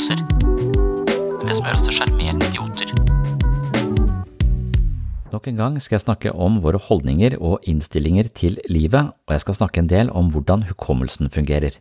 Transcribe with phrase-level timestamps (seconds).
[0.00, 0.20] Fulle av nevroser.
[1.40, 2.88] Det er det som gjør oss til sjarmerende idioter.
[5.30, 9.40] Nok en gang skal jeg snakke om våre holdninger og innstillinger til livet, og jeg
[9.44, 11.78] skal snakke en del om hvordan hukommelsen fungerer.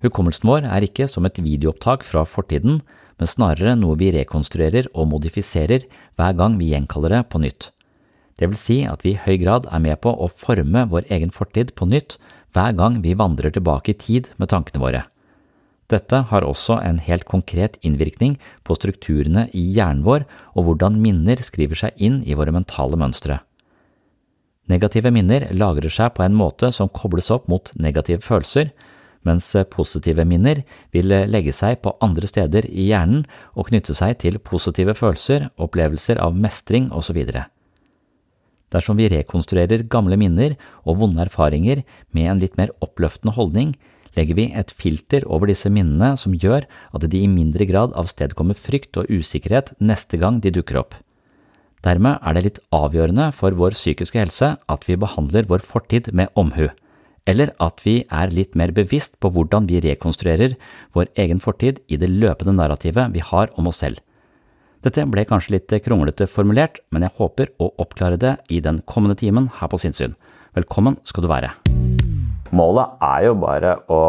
[0.00, 2.80] Hukommelsen vår er ikke som et videoopptak fra fortiden,
[3.20, 5.84] men snarere noe vi rekonstruerer og modifiserer
[6.16, 7.68] hver gang vi gjenkaller det på nytt.
[8.40, 11.30] Det vil si at vi i høy grad er med på å forme vår egen
[11.30, 12.16] fortid på nytt
[12.56, 15.04] hver gang vi vandrer tilbake i tid med tankene våre.
[15.90, 18.36] Dette har også en helt konkret innvirkning
[18.66, 23.40] på strukturene i hjernen vår og hvordan minner skriver seg inn i våre mentale mønstre.
[24.70, 28.70] Negative minner lagrer seg på en måte som kobles opp mot negative følelser,
[29.26, 30.62] mens positive minner
[30.94, 33.26] vil legge seg på andre steder i hjernen
[33.58, 37.18] og knytte seg til positive følelser, opplevelser av mestring osv.
[38.70, 40.54] Dersom vi rekonstruerer gamle minner
[40.86, 41.82] og vonde erfaringer
[42.14, 43.74] med en litt mer oppløftende holdning,
[44.18, 48.58] legger vi et filter over disse minnene som gjør at de i mindre grad avstedkommer
[48.58, 50.96] frykt og usikkerhet neste gang de dukker opp.
[51.84, 56.28] Dermed er det litt avgjørende for vår psykiske helse at vi behandler vår fortid med
[56.36, 56.68] omhu,
[57.30, 60.58] eller at vi er litt mer bevisst på hvordan vi rekonstruerer
[60.96, 64.00] vår egen fortid i det løpende narrativet vi har om oss selv.
[64.84, 69.18] Dette ble kanskje litt kronglete formulert, men jeg håper å oppklare det i den kommende
[69.20, 70.16] timen her på Sinnsyn.
[70.56, 71.52] Velkommen skal du være.
[72.56, 74.00] Målet er jo bare å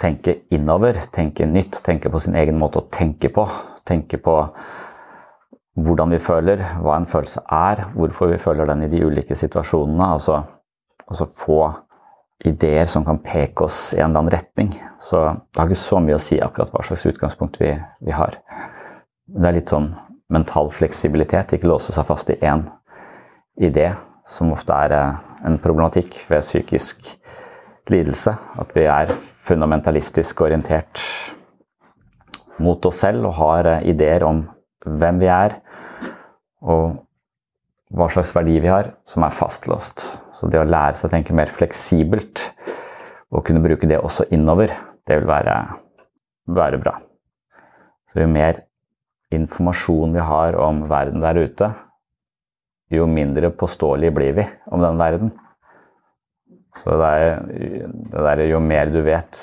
[0.00, 3.44] tenke innover, tenke nytt, tenke på sin egen måte å tenke på.
[3.84, 4.38] Tenke på
[5.74, 10.06] hvordan vi føler, hva en følelse er, hvorfor vi føler den i de ulike situasjonene.
[10.16, 10.38] Altså,
[11.04, 11.58] altså få
[12.44, 14.70] ideer som kan peke oss i en eller annen retning.
[15.02, 17.74] Så det har ikke så mye å si akkurat hva slags utgangspunkt vi,
[18.04, 18.38] vi har.
[19.28, 19.92] Det er litt sånn
[20.32, 22.64] mental fleksibilitet, ikke låse seg fast i én
[23.60, 23.90] idé,
[24.24, 24.96] som ofte er
[25.44, 27.12] en problematikk ved psykisk
[27.92, 28.34] lidelse.
[28.60, 29.12] At vi er
[29.44, 31.02] fundamentalistisk orientert
[32.62, 34.44] mot oss selv og har ideer om
[34.84, 35.58] hvem vi er
[36.64, 37.00] og
[37.94, 40.02] hva slags verdi vi har, som er fastlåst.
[40.34, 42.42] Så det å lære seg å tenke mer fleksibelt
[43.34, 44.72] og kunne bruke det også innover,
[45.06, 45.54] det vil være,
[46.50, 46.96] være bra.
[48.10, 48.64] Så jo mer
[49.34, 51.70] informasjon vi har om verden der ute,
[52.94, 55.32] jo mindre påståelige blir vi om den verden.
[56.82, 57.44] Så det er,
[58.10, 59.40] det der, jo mer du vet,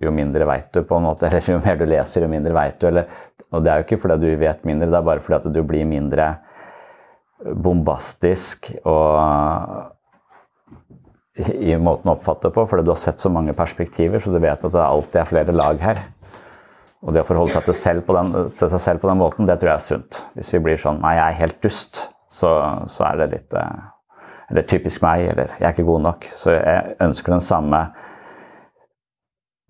[0.00, 1.26] jo mindre veit du, på en måte.
[1.30, 2.88] Eller jo mer du leser, jo mindre veit du.
[2.90, 3.08] Eller,
[3.50, 5.62] og det er jo ikke fordi du vet mindre, det er bare fordi at du
[5.66, 6.34] blir mindre
[7.40, 9.90] bombastisk og
[11.40, 14.64] i, måten å oppfatte på, fordi du har sett så mange perspektiver, så du vet
[14.64, 16.02] at det alltid er flere lag her.
[17.00, 19.56] Og det å forholde seg til, selv den, til seg selv på den måten, det
[19.60, 20.20] tror jeg er sunt.
[20.36, 22.02] Hvis vi blir sånn Nei, jeg er helt dust.
[22.30, 22.50] Så,
[22.92, 23.78] så er det litt eh,
[24.50, 26.26] Eller typisk meg, eller jeg er ikke god nok.
[26.34, 27.84] Så jeg ønsker den samme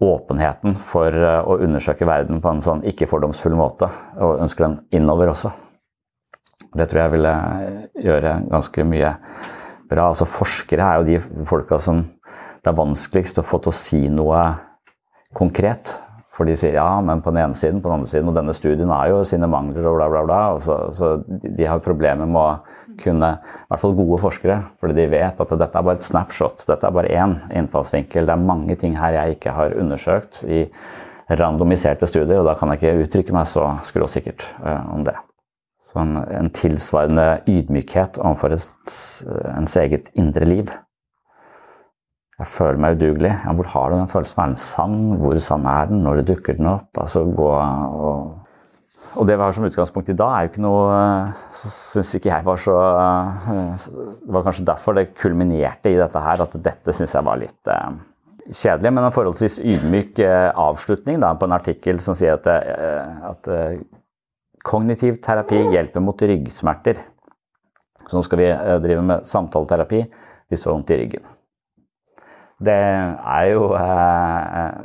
[0.01, 3.91] åpenheten for eh, å undersøke verden på en sånn ikke-fordomsfull måte.
[4.17, 5.53] Og ønsker den innover også.
[6.71, 7.35] Det tror jeg ville
[7.99, 9.15] gjøre ganske mye
[9.91, 10.09] bra.
[10.09, 12.05] Altså Forskere er jo de folka som
[12.61, 14.41] det er vanskeligst å få til å si noe
[15.37, 15.95] konkret.
[16.37, 18.29] For de sier ja, men på den ene siden, på den andre siden.
[18.31, 20.41] Og denne studien har jo sine mangler og bla, bla, bla.
[20.57, 24.59] Og så, så de har problemer med å kunne I hvert fall gode forskere.
[24.81, 26.67] Fordi de vet at dette er bare et snapshot.
[26.69, 28.27] Dette er bare én innfallsvinkel.
[28.27, 30.67] Det er mange ting her jeg ikke har undersøkt i
[31.31, 35.15] randomiserte studier, og da kan jeg ikke uttrykke meg så skråsikkert uh, om det.
[35.87, 40.71] Så en, en tilsvarende ydmykhet overfor ens eget indre liv.
[42.41, 43.33] Jeg føler meg udugelig.
[43.45, 44.41] Ja, hvor har du den følelsen?
[44.41, 45.01] Er den sann?
[45.21, 46.05] Hvor sann er den?
[46.07, 46.89] Når dukker den opp?
[46.99, 48.31] Altså gå og
[49.19, 50.91] og det vi har som utgangspunkt i dag, er jo ikke noe
[51.61, 52.77] Syns ikke jeg var så
[53.83, 57.71] Det var kanskje derfor det kulminerte i dette her, at dette syns jeg var litt
[57.71, 57.91] eh,
[58.51, 58.93] kjedelig.
[58.95, 63.51] Men en forholdsvis ydmyk eh, avslutning da, på en artikkel som sier at, eh, at
[63.51, 63.83] eh,
[64.67, 67.03] kognitiv terapi hjelper mot ryggsmerter.
[68.07, 70.05] Så nå skal vi eh, drive med samtaleterapi
[70.51, 71.29] hvis du har vondt i ryggen.
[72.61, 74.81] Det er jo eh,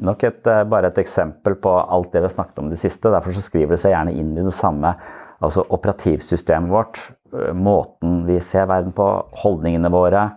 [0.00, 2.80] nok et, eh, bare et eksempel på alt det vi har snakket om i det
[2.80, 3.12] siste.
[3.12, 4.94] Derfor skriver det seg gjerne inn i det samme.
[5.42, 7.00] Altså operativsystemet vårt,
[7.32, 9.08] eh, måten vi ser verden på,
[9.42, 10.30] holdningene våre.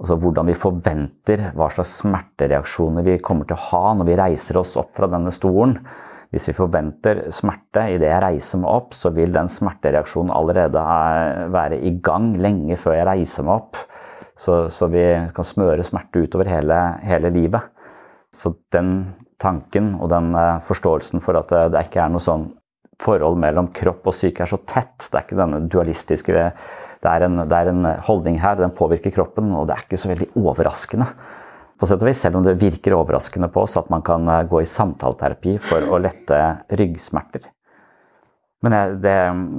[0.00, 4.56] Altså hvordan vi forventer hva slags smertereaksjoner vi kommer til å ha når vi reiser
[4.58, 5.78] oss opp fra denne stolen.
[6.32, 10.80] Hvis vi forventer smerte idet jeg reiser meg opp, så vil den smertereaksjonen allerede
[11.52, 13.76] være i gang lenge før jeg reiser meg opp.
[14.34, 15.04] Så, så, vi
[15.36, 17.68] kan smøre smerte utover hele, hele, livet.
[18.32, 19.12] Så den
[19.42, 22.48] tanken og den uh, forståelsen for at det, det, ikke er noe sånn
[23.02, 26.34] forhold mellom kropp og syke er så tett, det er ikke denne dualistiske
[27.02, 29.98] det er, en, det er en holdning her, den påvirker kroppen, og det er ikke
[29.98, 31.08] så veldig overraskende.
[31.74, 34.44] På sett og vis, Selv om det virker overraskende på oss at man kan uh,
[34.46, 36.38] gå i samtaleterapi for å lette
[36.78, 37.48] ryggsmerter.
[38.62, 39.14] Men det,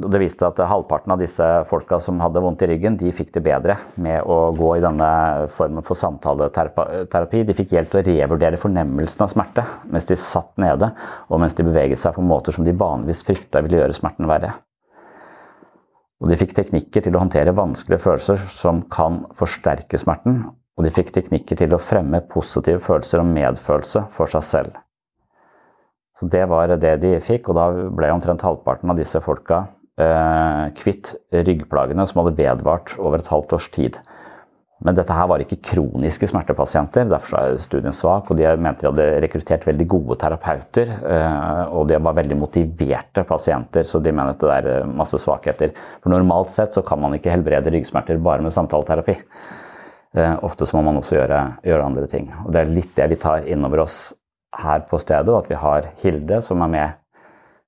[0.07, 3.41] det, viste at halvparten av disse folka som hadde vondt i ryggen, de fikk det
[3.44, 5.09] bedre med å gå i denne
[5.51, 7.41] formen for samtaleterapi.
[7.44, 10.94] De fikk hjelp til å revurdere fornemmelsen av smerte mens de satt nede,
[11.27, 14.53] og mens de beveget seg på måter som de vanligvis frykta ville gjøre smerten verre.
[16.23, 20.45] Og de fikk teknikker til å håndtere vanskelige følelser som kan forsterke smerten,
[20.79, 24.79] og de fikk teknikker til å fremme positive følelser og medfølelse for seg selv.
[26.23, 29.65] Så Det var det de fikk, og da ble omtrent halvparten av disse folka
[29.99, 33.97] eh, kvitt ryggplagene som hadde vedvart over et halvt års tid.
[34.83, 38.31] Men dette her var ikke kroniske smertepasienter, derfor er studien svak.
[38.31, 43.23] og De mente de hadde rekruttert veldig gode terapeuter, eh, og de var veldig motiverte
[43.27, 45.75] pasienter, så de mener at det er eh, masse svakheter.
[45.99, 49.19] For Normalt sett så kan man ikke helbrede ryggsmerter bare med samtaleterapi.
[50.15, 52.31] Eh, ofte så må man også gjøre, gjøre andre ting.
[52.45, 54.13] Og Det er litt det vi tar innover oss
[54.59, 57.00] her på stedet, og at vi har Hilde som er med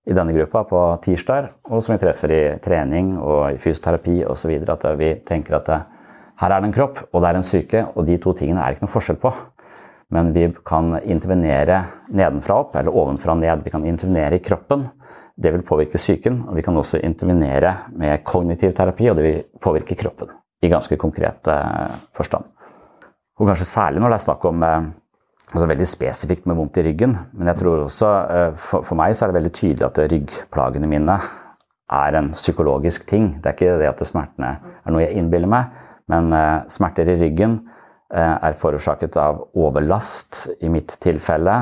[0.06, 4.54] i denne gruppa på tirsdag, og som vi treffer i trening og i fysioterapi osv.
[4.70, 5.80] At vi tenker at det,
[6.42, 8.76] her er det en kropp, og det er en syke, og de to tingene er
[8.76, 9.34] ikke noe forskjell på.
[10.14, 11.80] Men vi kan intervenere
[12.14, 13.64] nedenfra opp, eller ovenfra ned.
[13.66, 14.86] Vi kan intervenere i kroppen.
[15.36, 16.44] Det vil påvirke psyken.
[16.48, 20.30] Og vi kan også intervenere med kognitiv terapi, og det vil påvirke kroppen.
[20.62, 22.46] I ganske konkret eh, forstand.
[23.40, 24.86] Og kanskje særlig når det er snakk om eh,
[25.54, 27.16] altså veldig spesifikt med vondt i ryggen.
[27.38, 30.90] Men jeg tror også, eh, for, for, meg så er det veldig tydelig at ryggplagene
[30.90, 31.20] mine
[31.96, 33.36] er en psykologisk ting.
[33.42, 35.70] Det er ikke det at smertene er noe jeg innbiller meg,
[36.10, 37.60] men uh, smerter i ryggen
[38.14, 41.54] uh, er forårsaket av overlast i mitt tilfelle.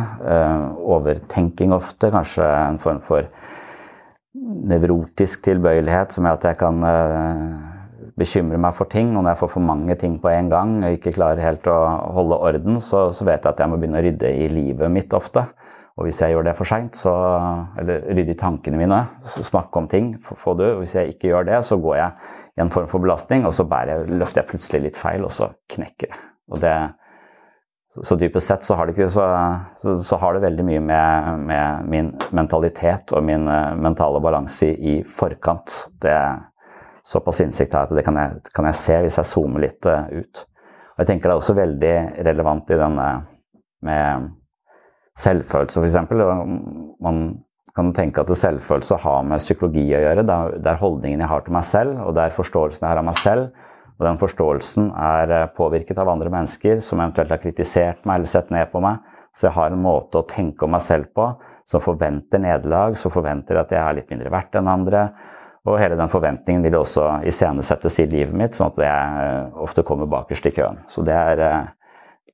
[0.80, 3.28] Overtenking ofte, kanskje en form for
[4.34, 6.88] nevrotisk tilbøyelighet som gjør at jeg kan
[8.20, 10.98] bekymrer meg for ting, og når jeg får for mange ting på en gang og
[10.98, 11.78] ikke klarer helt å
[12.18, 15.14] holde orden, så, så vet jeg at jeg må begynne å rydde i livet mitt
[15.18, 15.48] ofte.
[15.94, 20.16] Og hvis jeg gjør det for seint, eller rydde i tankene mine, snakke om ting,
[20.26, 20.72] få det.
[20.80, 23.66] Hvis jeg ikke gjør det, så går jeg i en form for belastning, og så
[23.70, 26.22] jeg, løfter jeg plutselig litt feil, og så knekker jeg.
[26.54, 26.74] Og det
[28.02, 29.26] så dypest sett så har det, ikke, så,
[29.78, 34.72] så, så har det veldig mye med, med, min mentalitet og min uh, mentale balanse
[34.72, 35.76] i, i forkant.
[36.02, 36.16] Det,
[37.04, 40.08] såpass innsikt her at det kan jeg, kan jeg, se hvis jeg zoomer litt uh,
[40.12, 40.44] ut.
[40.94, 41.96] Og jeg tenker det er også veldig
[42.30, 43.08] relevant i denne
[43.84, 44.30] med
[45.20, 45.98] selvfølelse, f.eks.
[47.04, 47.20] Man
[47.74, 50.26] kan tenke at selvfølelse har med psykologi å gjøre.
[50.26, 53.08] Det er, holdningen jeg har til meg selv, og det er forståelsen jeg har av
[53.10, 53.50] meg selv.
[54.00, 58.32] Og den forståelsen er eh, påvirket av andre mennesker som eventuelt har kritisert meg eller
[58.32, 59.04] sett ned på meg,
[59.38, 61.28] så jeg har en måte å tenke om meg selv på
[61.70, 65.06] som forventer nederlag, som forventer at jeg er litt mindre verdt enn andre.
[65.64, 69.86] Og hele den forventningen vil også iscenesettes i livet mitt, sånn at jeg eh, ofte
[69.88, 70.82] kommer bakerst i køen.
[70.92, 71.44] Så det er,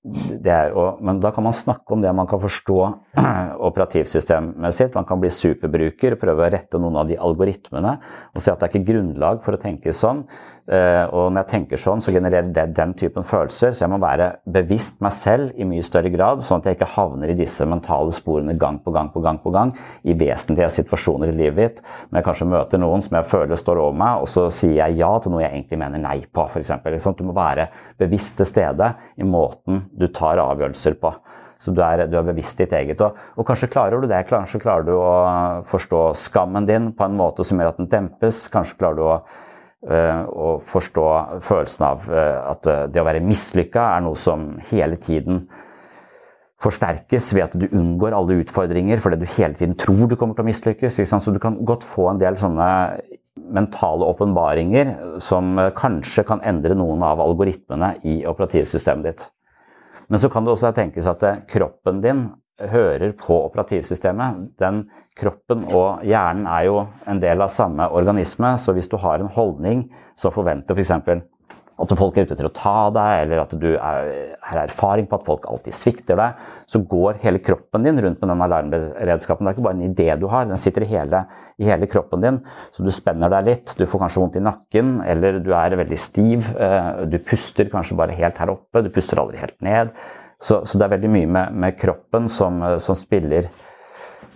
[0.02, 0.74] det er,
[1.06, 2.80] men da kan man snakke om det man kan forstå
[3.70, 4.98] operativsystemet sitt.
[4.98, 8.00] Man kan bli superbruker, prøve å rette noen av de algoritmene
[8.34, 10.24] og si at det er ikke grunnlag for å tenke sånn.
[10.70, 13.74] Eh, og når jeg tenker sånn, så genererer det den typen følelser.
[13.74, 16.92] Så jeg må være bevisst meg selv i mye større grad, sånn at jeg ikke
[16.94, 19.74] havner i disse mentale sporene gang på gang på gang på gang
[20.06, 21.82] i vesentlige situasjoner i livet mitt.
[22.10, 25.00] Når jeg kanskje møter noen som jeg føler står over meg, og så sier jeg
[25.02, 27.10] ja til noe jeg egentlig mener nei på, f.eks.
[27.18, 31.16] Du må være bevisst til stede i måten du tar avgjørelser på.
[31.60, 33.02] Så du er, du er, bevisst ditt eget.
[33.04, 34.22] Og, og, kanskje klarer du det.
[34.30, 38.46] Kanskje klarer du å forstå skammen din på en måte som gjør at den dempes.
[38.54, 39.18] Kanskje klarer du å
[39.88, 41.06] å forstå
[41.46, 45.46] følelsen av eh, at eh, det å være mislykka er noe som hele tiden
[46.60, 50.44] forsterkes ved at du unngår alle utfordringer fordi du hele tiden tror du kommer til
[50.44, 51.00] å mislykkes.
[51.08, 52.68] Så du kan godt få en del sånne
[53.40, 54.92] mentale åpenbaringer
[55.24, 59.24] som kanskje kan endre noen av algoritmene i operativsystemet ditt.
[60.12, 62.26] Men så kan det også tenkes at kroppen din
[62.68, 64.46] hører på operativsystemet.
[64.60, 64.84] Den
[65.20, 69.34] kroppen og hjernen er jo en del av samme organisme, så hvis du har en
[69.36, 69.84] holdning
[70.20, 70.96] som forventer f.eks.
[71.80, 74.10] at folk er ute til å ta deg, eller at du er,
[74.44, 78.34] har erfaring på at folk alltid svikter deg, så går hele kroppen din rundt med
[78.34, 79.48] den alarmberedskapen.
[79.48, 81.24] Det er ikke bare en idé du har, den sitter i hele,
[81.60, 82.42] i hele kroppen din.
[82.76, 86.00] Så du spenner deg litt, du får kanskje vondt i nakken, eller du er veldig
[86.00, 86.52] stiv.
[86.56, 89.96] Eh, du puster kanskje bare helt her oppe, du puster aldri helt ned.
[90.40, 93.50] Så, så, det er veldig mye med, med kroppen som, som, spiller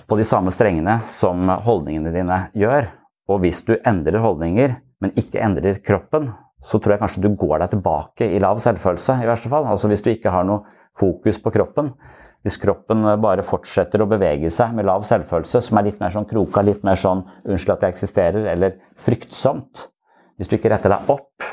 [0.08, 2.90] på de samme strengene som holdningene dine gjør.
[3.32, 6.34] Og hvis du endrer holdninger, men ikke endrer kroppen,
[6.64, 9.68] så tror jeg kanskje du går deg tilbake i lav selvfølelse, i verste fall.
[9.68, 10.64] Altså hvis du ikke har noe
[11.00, 11.94] fokus på kroppen.
[12.44, 16.28] Hvis kroppen bare fortsetter å bevege seg med lav selvfølelse, som er litt mer sånn
[16.28, 19.88] kroka, litt mer sånn 'unnskyld at jeg eksisterer', eller fryktsomt
[20.38, 21.46] Hvis du ikke retter deg opp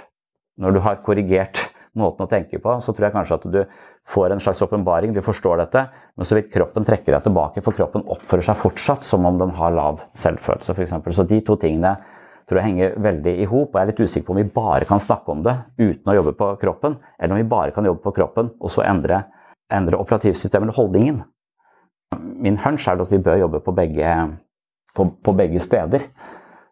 [0.59, 3.61] når du har korrigert måten å tenke på, så tror jeg kanskje at du
[4.09, 5.83] får en slags åpenbaring, du forstår dette,
[6.17, 9.55] men så vil kroppen trekke deg tilbake, for kroppen oppfører seg fortsatt som om den
[9.59, 10.95] har lav selvfølelse, f.eks.
[11.17, 11.97] Så de to tingene
[12.49, 14.87] tror jeg henger veldig i hop, og jeg er litt usikker på om vi bare
[14.89, 18.03] kan snakke om det uten å jobbe på kroppen, eller om vi bare kan jobbe
[18.07, 19.25] på kroppen og så endre,
[19.71, 21.21] endre operativsystemet eller holdningen.
[22.43, 24.15] Min hunch er at vi bør jobbe på begge,
[24.97, 26.07] på, på begge steder,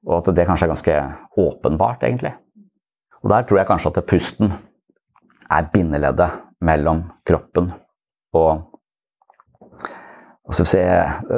[0.06, 0.96] og at det kanskje er ganske
[1.38, 2.34] åpenbart, egentlig.
[3.22, 4.52] Og der tror jeg kanskje at pusten
[5.50, 7.70] er bindeleddet mellom kroppen
[8.36, 8.64] og
[10.48, 10.64] altså,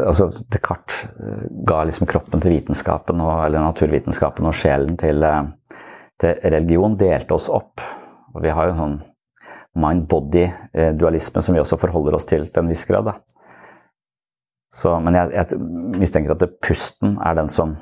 [0.07, 5.77] altså, Descartes eh, ga liksom kroppen til vitenskapen, og, eller naturvitenskapen, og sjelen til, eh,
[6.21, 6.99] til, religion.
[6.99, 7.83] Delte oss opp.
[8.35, 8.99] Og vi har jo en sånn
[9.81, 13.13] mind-body-dualisme som vi også forholder oss til til en viss grad.
[14.75, 15.61] Så, men jeg, jeg,
[15.99, 17.75] mistenker at det, pusten er den som,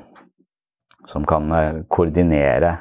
[1.09, 2.79] som kan eh, koordinere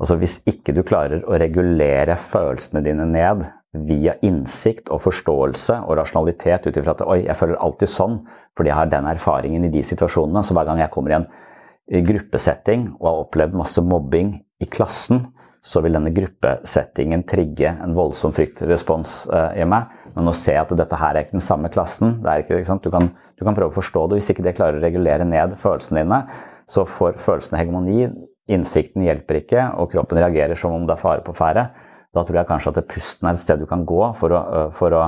[0.00, 3.44] Altså Hvis ikke du klarer å regulere følelsene dine ned
[3.86, 8.16] via innsikt og forståelse og rasjonalitet ut ifra at oi, jeg føler alltid sånn
[8.58, 10.42] fordi jeg har den erfaringen i de situasjonene.
[10.42, 11.28] Så hver gang jeg kommer i en
[12.06, 15.22] gruppesetting og har opplevd masse mobbing i klassen,
[15.60, 19.92] så vil denne gruppesettingen trigge en voldsom fryktrespons uh, i meg.
[20.16, 22.18] Men ser jeg at dette her er ikke den samme klassen.
[22.24, 24.20] Ikke, ikke du, kan, du, kan, prøve å forstå det.
[24.20, 26.22] Hvis ikke det klarer å regulere ned følelsene dine,
[26.70, 28.08] så får følelsene hegemoni.
[28.50, 31.68] Innsikten hjelper ikke, og kroppen reagerer som om det er fare på ferde.
[32.10, 34.42] Da tror jeg kanskje at pusten er et sted du kan gå for å,
[34.74, 35.04] for å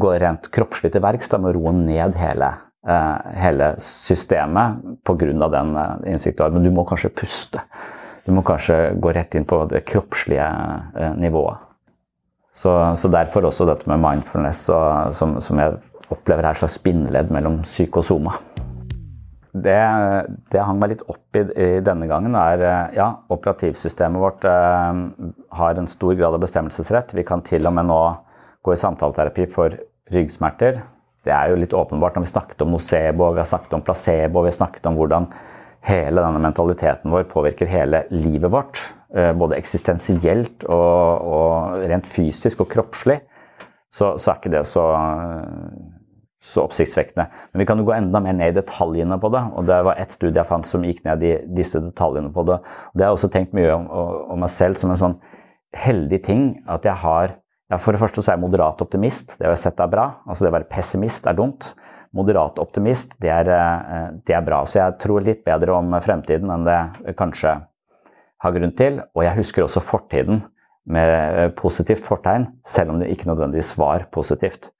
[0.00, 2.50] gå rent kroppslig til verks med å roe ned hele,
[3.36, 5.48] hele systemet pga.
[5.52, 5.74] den
[6.08, 6.54] innsikten.
[6.56, 7.64] Men du må kanskje puste.
[8.24, 10.48] Du må kanskje gå rett inn på det kroppslige
[11.20, 11.66] nivået.
[12.60, 15.78] Så, så derfor også dette med mindfulness, og, som, som, jeg
[16.12, 18.34] opplever er et slags bindeledd mellom psyke og soma.
[19.50, 19.78] Det,
[20.52, 25.00] det hang meg litt opp i, i, denne gangen, er eh, ja, operativsystemet vårt eh,
[25.58, 27.16] har en stor grad av bestemmelsesrett.
[27.18, 28.00] Vi kan til og med nå
[28.62, 29.74] gå i samtaleterapi for
[30.14, 30.82] ryggsmerter.
[31.26, 34.44] Det er jo litt åpenbart når vi snakket om nocebo, vi har snakket om placebo,
[34.44, 35.26] vi har snakket om hvordan
[35.88, 38.84] hele denne mentaliteten vår påvirker hele livet vårt.
[39.16, 43.18] Eh, både eksistensielt og, og rent fysisk og kroppslig.
[43.90, 44.84] Så, så er ikke det så
[46.40, 47.26] så oppsiktsvekkende.
[47.52, 49.42] Men vi kan jo gå enda mer ned i detaljene på det.
[49.54, 52.56] og Det var ett studie jeg fant som gikk ned i disse detaljene på det.
[52.62, 55.18] Og det har jeg også tenkt mye om, om, meg selv som en sånn
[55.76, 57.36] heldig ting at jeg har
[57.70, 59.36] ja, For det første så er jeg moderat optimist.
[59.38, 60.06] Det har jeg sett er bra.
[60.26, 61.68] Altså det å være pessimist er dumt.
[62.18, 64.64] Moderat optimist, det er, eh, det er bra.
[64.66, 67.52] Så jeg tror litt bedre om fremtiden enn det kanskje
[68.42, 70.42] har grunn til, og jeg husker også fortiden
[70.90, 74.72] med positivt fortegn, selv om det ikke nødvendigvis var positivt.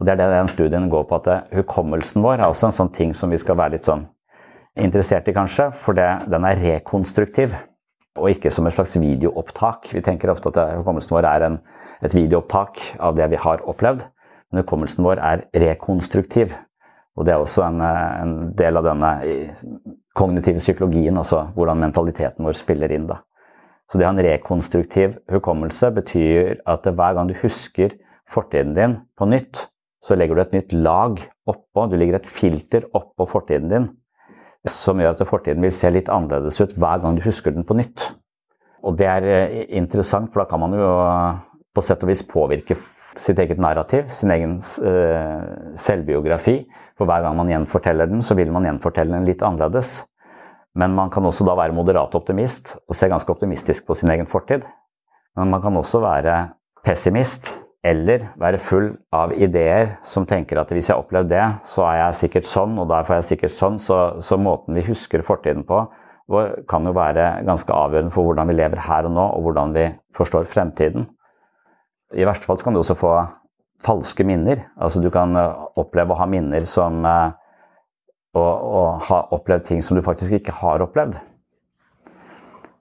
[0.00, 2.92] Og Det er det den studien går på, at hukommelsen vår er også en sånn
[2.92, 4.06] ting som vi skal være litt sånn
[4.80, 7.52] interessert i, kanskje, for det, den er rekonstruktiv.
[8.16, 9.90] Og ikke som et slags videoopptak.
[9.92, 11.58] Vi tenker ofte at hukommelsen vår er en,
[12.00, 14.06] et videoopptak av det vi har opplevd.
[14.50, 16.54] Men hukommelsen vår er rekonstruktiv.
[17.18, 19.10] Og det er også en, en del av denne
[20.16, 23.04] kognitive psykologien, altså hvordan mentaliteten vår spiller inn.
[23.10, 23.20] da.
[23.90, 27.98] Så det å ha en rekonstruktiv hukommelse betyr at hver gang du husker
[28.30, 29.66] fortiden din på nytt,
[30.00, 31.18] så legger du et nytt lag
[31.50, 33.90] oppå, du legger et filter oppå fortiden din
[34.68, 37.76] som gjør at fortiden vil se litt annerledes ut hver gang du husker den på
[37.78, 38.10] nytt.
[38.84, 40.90] Og det er eh, interessant, for da kan man jo
[41.76, 42.76] på sett og vis påvirke
[43.18, 46.60] sitt eget narrativ, sin egen uh, selvbiografi.
[46.98, 50.00] For hver gang man gjenforteller den, så vil man gjenfortelle den litt annerledes.
[50.78, 54.28] Men man kan også da være moderat optimist og se ganske optimistisk på sin egen
[54.30, 54.66] fortid.
[55.38, 56.36] Men man kan også være
[56.86, 57.50] pessimist
[57.80, 61.96] eller være full av ideer som tenker at hvis jeg har opplevd det, så er
[62.02, 63.78] jeg sikkert sånn, og derfor er jeg sikkert sånn.
[63.80, 65.86] Så, så, måten vi husker fortiden på,
[66.70, 69.88] kan jo være ganske avgjørende for hvordan vi lever her og nå, og hvordan vi
[70.16, 71.08] forstår fremtiden.
[72.14, 73.14] I verste fall kan du også få
[73.80, 74.66] falske minner.
[74.76, 77.32] Altså du kan eh, oppleve å ha minner som eh,
[78.36, 81.16] og, og ha opplevd ting som du faktisk ikke har opplevd.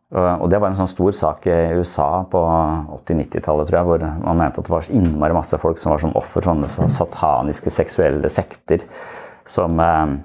[0.10, 2.40] Og det var en sånn stor sak i USA på
[2.96, 6.16] 80-90-tallet, tror jeg, hvor man mente at det var innmari masse folk som var som
[6.18, 8.82] offer for sånne sataniske seksuelle sekter
[9.46, 10.16] som, eh,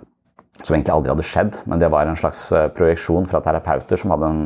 [0.62, 1.58] som, egentlig aldri hadde skjedd.
[1.68, 4.42] Men det var en slags eh, projeksjon fra terapeuter som hadde en,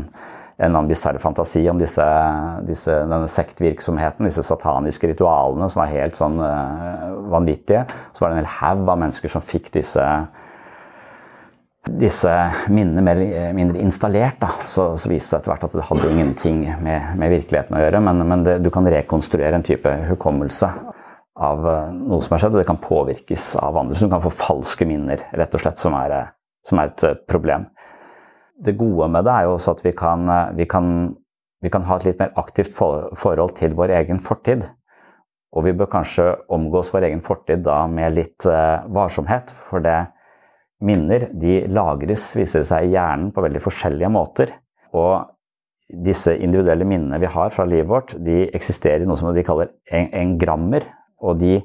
[0.58, 2.08] en bisarr fantasi om disse,
[2.66, 7.84] disse, denne sektvirksomheten, disse sataniske ritualene som var helt sånn uh, vanvittige.
[8.10, 10.02] Så var det en hel haug av mennesker som fikk disse
[11.86, 12.30] disse
[12.68, 13.20] minnene mer
[13.56, 17.14] mindre installert, da, så, så viste det seg etter hvert at det hadde ingenting med,
[17.20, 18.00] med virkeligheten å gjøre.
[18.04, 20.68] Men, men det, du kan rekonstruere en type hukommelse
[21.38, 23.96] av eh, noe som har skjedd, og det kan påvirkes av andre.
[23.96, 26.32] Så du kan få falske minner, rett og slett, som er, eh,
[26.66, 27.68] som er et eh, problem.
[28.58, 30.26] Det gode med det er jo også at vi kan,
[30.58, 30.88] vi kan,
[31.62, 34.66] vi kan ha et litt mer aktivt forhold til vår egen fortid.
[35.54, 39.54] Og vi bør kanskje omgås vår egen fortid da med litt varsomhet.
[39.70, 39.94] for det
[40.78, 44.52] Minner de lagres, viser det seg, i hjernen på veldig forskjellige måter.
[44.94, 45.26] Og
[45.88, 49.72] disse individuelle minnene vi har fra livet vårt, de eksisterer i noe som de kaller
[49.90, 50.86] engrammer.
[51.18, 51.56] Og de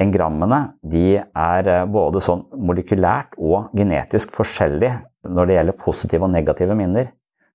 [0.00, 6.32] engrammene de er eh, både sånn molekylært og genetisk forskjellige når det gjelder positive og
[6.32, 7.10] negative minner.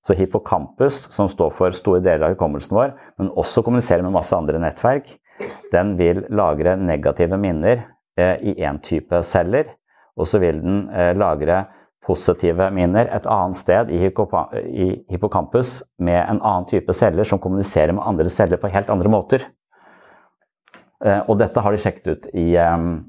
[0.06, 4.36] Så hippocampus, som står for store deler av hukommelsen vår, men også kommuniserer med masse
[4.38, 5.16] andre nettverk,
[5.72, 7.88] den vil lagre negative minner
[8.20, 9.72] eh, i én type celler
[10.16, 11.66] og så vil den eh, lagre
[12.06, 14.02] positive minner et annet sted i,
[15.10, 19.48] hippocampus med en annen type celler som kommuniserer med andre celler på helt andre måter.
[21.04, 23.00] Eh, og dette har de sjekket ut i, um,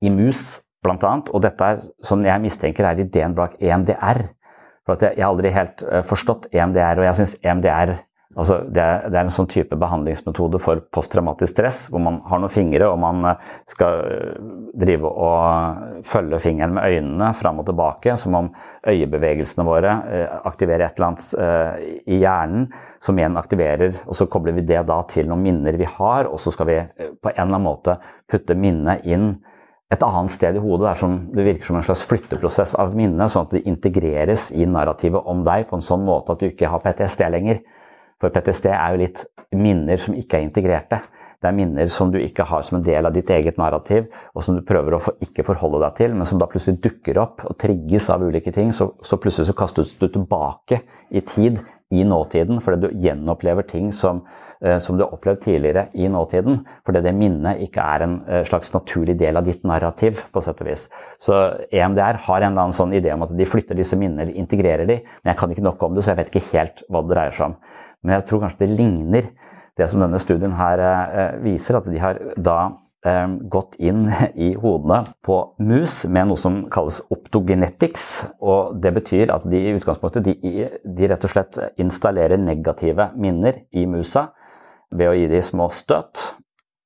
[0.00, 1.12] i mus, bl.a.
[1.34, 4.28] Og dette er, som jeg mistenker er ideen bak EMDR.
[4.86, 7.96] For jeg, jeg har aldri helt forstått EMDR, og jeg syns EMDR
[8.36, 12.42] Altså, det, er, det, er, en sånn type behandlingsmetode for posttraumatisk stress, hvor man har
[12.42, 14.34] noen fingre og man eh, skal eh,
[14.76, 18.50] drive og følge fingeren med øynene fram og tilbake, som om
[18.92, 22.68] øyebevegelsene våre eh, aktiverer et eller annet i hjernen,
[23.02, 26.40] som igjen aktiverer Og så kobler vi det da til noen minner vi har, og
[26.42, 27.96] så skal vi på en eller annen måte
[28.28, 29.30] putte minnet inn
[29.92, 30.90] et annet sted i hodet.
[30.90, 34.66] Det, som, det virker som en slags flytteprosess av minnet, sånn at det integreres i
[34.68, 37.62] narrativet om deg på en sånn måte at du ikke har PTSD lenger.
[38.22, 39.24] For PTSD er jo litt
[39.56, 41.02] minner som ikke er integrerte.
[41.36, 44.44] Det er minner som du ikke har som en del av ditt eget narrativ, og
[44.44, 47.44] som du prøver å for, ikke forholde deg til, men som da plutselig dukker opp
[47.44, 48.72] og trigges av ulike ting.
[48.74, 50.80] Så, så plutselig så kastes du tilbake
[51.12, 51.60] i tid,
[51.94, 54.24] i nåtiden, fordi du gjenopplever ting som,
[54.58, 56.64] eh, som du har opplevd tidligere i nåtiden.
[56.82, 60.64] Fordi det minnet ikke er en eh, slags naturlig del av ditt narrativ, på sett
[60.64, 60.88] og vis.
[61.22, 61.36] Så
[61.70, 64.98] EMDR har en eller annen sånn idé om at de flytter disse minnene, integrerer de,
[65.04, 67.38] men jeg kan ikke nok om det, så jeg vet ikke helt hva det dreier
[67.38, 67.58] seg om.
[68.06, 69.30] Men jeg tror kanskje det ligner
[69.76, 72.58] det som denne studien her eh, viser, at de har da
[73.04, 74.06] eh, gått inn
[74.46, 78.06] i hodene på mus med noe som kalles optogenetics.
[78.40, 83.64] Og det betyr at de i utgangspunktet de, de rett og slett installerer negative minner
[83.76, 84.30] i musa
[84.94, 86.22] ved å gi dem små støt,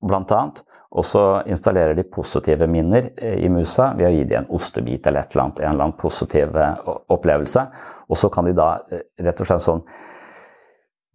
[0.03, 0.43] bl.a.
[0.91, 5.05] Og så installerer de positive minner eh, i musa ved å gi dem en ostebit
[5.07, 6.63] eller et eller annet, en eller annen positiv
[7.13, 7.69] opplevelse.
[8.11, 9.85] Og så kan de da rett og slett sånn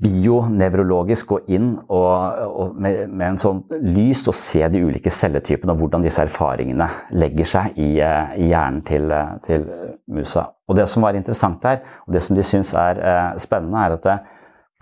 [0.04, 3.62] bionevrologisk gå inn og, og med, med, en sånn
[3.96, 8.50] lys og se de ulike celletypene og hvordan disse erfaringene legger seg i, eh, i
[8.50, 9.64] hjernen til, eh, til,
[10.12, 10.50] musa.
[10.68, 13.96] Og Det som var interessant her, og det som de syns er eh, spennende, er
[13.96, 14.18] at det,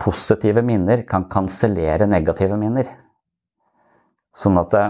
[0.04, 2.88] positive minner kan kansellere negative minner.
[4.34, 4.84] Sånn at det,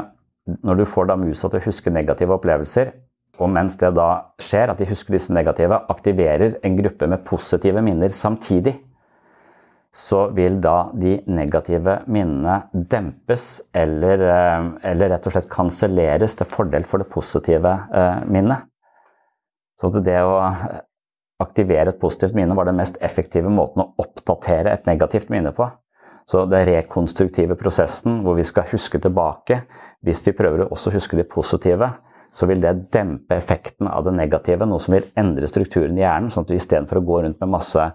[0.64, 2.94] når du får da musa til å huske negative opplevelser,
[3.42, 4.08] og mens det da
[4.40, 8.78] skjer, at de husker disse negative, aktiverer en gruppe med positive minner samtidig,
[9.94, 16.50] så vil da de negative minnene dempes eller, eh, eller rett og slett kanselleres til
[16.50, 18.66] fordel for det positive eh, minnet.
[19.78, 20.34] Så det å
[21.42, 25.68] aktivere et positivt minne var den mest effektive måten å oppdatere et negativt minne på.
[26.26, 29.60] Så den rekonstruktive prosessen hvor vi skal huske tilbake,
[30.02, 31.90] hvis vi prøver å også huske det positive,
[32.34, 36.32] så vil det dempe effekten av det negative, noe som vil endre strukturen i hjernen.
[36.34, 37.92] sånn at vi istedenfor å gå rundt med masse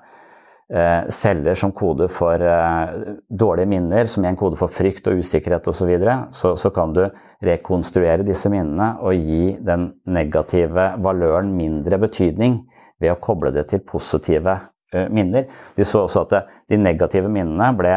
[0.69, 2.91] celler som kode for eh,
[3.29, 6.69] dårlige minner, som er en kode for frykt og usikkerhet osv., så, videre, så så
[6.75, 7.05] kan du
[7.45, 12.59] rekonstruere disse minnene og gi den negative valøren mindre betydning
[12.99, 14.59] ved å koble det til positive
[14.91, 15.45] Eh, minner.
[15.75, 17.91] De så også at de negative minnene ble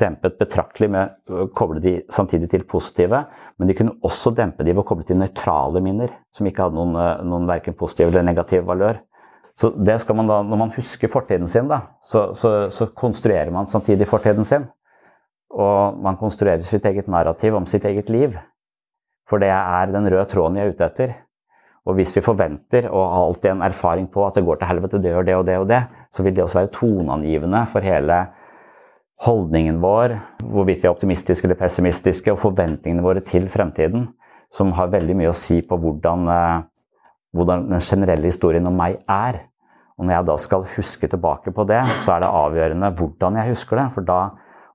[0.00, 3.20] dempet betraktelig med å koble de samtidig til positive,
[3.60, 6.78] men de kunne også dempe de ved å koble til nøytrale minner, som ikke hadde
[6.78, 9.02] noen, eh, noen verken positiv eller negativ valør.
[9.58, 13.50] Så det skal man da, Når man husker fortiden sin, da, så, så, så konstruerer
[13.50, 14.68] man samtidig fortiden sin.
[15.50, 18.36] Og man konstruerer sitt eget narrativ om sitt eget liv.
[19.28, 21.16] For det er den røde tråden jeg er ute etter.
[21.88, 25.00] Og hvis vi forventer og har alltid en erfaring på at det går til helvete,
[25.00, 28.18] det gjør det og det og det, så vil det også være toneangivende for hele
[29.24, 34.06] holdningen vår, hvorvidt vi er optimistiske eller pessimistiske, og forventningene våre til fremtiden,
[34.52, 36.67] som har veldig mye å si på hvordan, eh,
[37.36, 39.42] hvordan den generelle historien om meg er.
[39.98, 43.54] Og når jeg da skal huske tilbake på det, så er det avgjørende hvordan jeg
[43.54, 43.88] husker det.
[43.94, 44.20] for da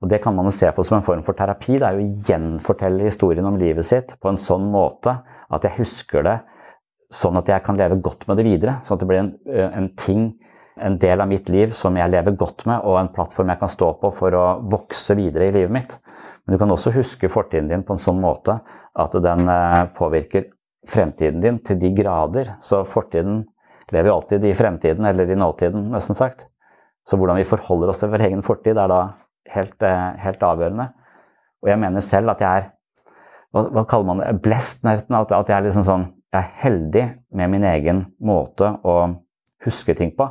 [0.04, 1.78] og Det kan man se på som en form for terapi.
[1.80, 5.16] Det er jo å gjenfortelle historien om livet sitt på en sånn måte
[5.50, 6.42] at jeg husker det
[7.14, 8.80] sånn at jeg kan leve godt med det videre.
[8.84, 10.34] Sånn at det blir en, eh, en, ting,
[10.76, 13.72] en del av mitt liv som jeg lever godt med, og en plattform jeg kan
[13.72, 15.96] stå på for å vokse videre i livet mitt.
[16.44, 18.60] Men du kan også huske fortiden din på en sånn måte
[19.00, 20.50] at den eh, påvirker
[20.90, 22.56] fremtiden din til de grader.
[22.62, 23.44] Så fortiden
[23.92, 26.48] lever jo alltid i fremtiden, eller i nåtiden, nesten sagt.
[27.08, 29.02] Så hvordan vi forholder oss til vår egen fortid, er da
[29.52, 30.90] helt, eh, helt avgjørende.
[31.64, 32.70] Og jeg mener selv at jeg er
[33.54, 34.42] hva, hva kaller man det?
[34.42, 35.16] Blest, nesten.
[35.16, 37.04] At, at jeg er liksom sånn jeg er heldig
[37.38, 38.96] med min egen måte å
[39.62, 40.26] huske ting på.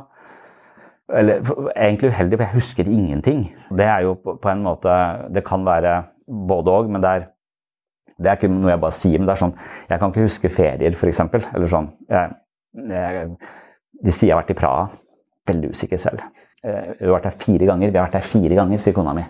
[1.13, 1.39] Eller
[1.75, 3.45] egentlig uheldig, for jeg husker ingenting.
[3.71, 4.91] Det er jo på en måte
[5.31, 7.25] Det kan være både òg, men det er,
[8.19, 9.19] det er ikke noe jeg bare sier.
[9.19, 9.57] Men det er sånn
[9.89, 11.21] Jeg kan ikke huske ferier, f.eks.
[11.53, 12.37] Eller sånn jeg,
[12.93, 13.27] jeg,
[14.03, 14.87] De sier jeg har vært i Praha.
[15.49, 16.23] Veldig usikker selv.
[16.63, 17.91] Eh, vi har vært der fire ganger.
[17.91, 19.25] Vi har vært der fire ganger, sier kona mi.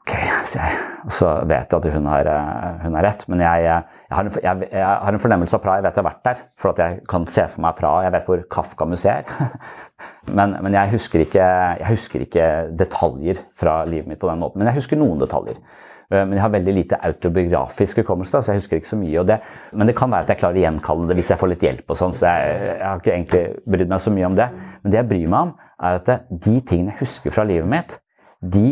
[0.00, 0.14] Ok,
[0.50, 0.86] sier jeg.
[1.08, 3.24] Så vet jeg at hun har, eh, hun har rett.
[3.32, 5.80] Men jeg, jeg, har en, jeg, har en, fornemmelse av Praha.
[5.80, 6.42] Jeg vet jeg har vært der.
[6.60, 8.02] For at jeg kan se for meg Praha.
[8.06, 9.54] Jeg vet hvor Kafka-museet er.
[10.38, 11.46] men, men husker ikke,
[11.80, 14.60] jeg husker ikke detaljer fra livet mitt på den måten.
[14.60, 15.62] Men jeg husker noen detaljer.
[16.10, 19.24] Eh, men jeg har veldig lite autobiografisk hukommelse, så jeg husker ikke så mye.
[19.28, 19.38] Det,
[19.72, 21.86] men det kan være at jeg klarer å gjenkalle det hvis jeg får litt hjelp.
[21.86, 23.42] og sånn, så jeg, jeg, har ikke egentlig
[23.76, 24.48] brydd meg så mye om det.
[24.82, 27.98] Men det jeg bryr meg om, er at de tingene jeg husker fra livet mitt,
[28.40, 28.66] de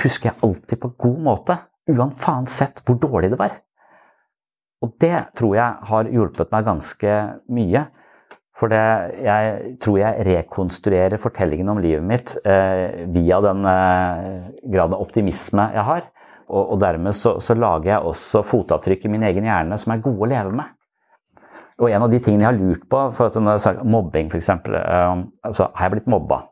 [0.00, 1.56] husker jeg alltid på god måte,
[1.90, 3.56] uansett hvor dårlig det var.
[4.80, 7.16] Og det tror jeg har hjulpet meg ganske
[7.52, 7.86] mye.
[8.56, 8.80] For det,
[9.24, 14.24] jeg tror jeg rekonstruerer fortellingen om livet mitt eh, via den eh,
[14.68, 16.08] graden av optimisme jeg har.
[16.50, 20.02] Og, og dermed så, så, lager jeg også fotavtrykk i min egen hjerne som er
[20.02, 20.76] gode å leve med.
[21.80, 24.32] Og en av de tingene jeg har lurt på, for at når jeg sa mobbing
[24.32, 24.50] f.eks.
[24.52, 26.42] Eh, altså, har jeg blitt mobba?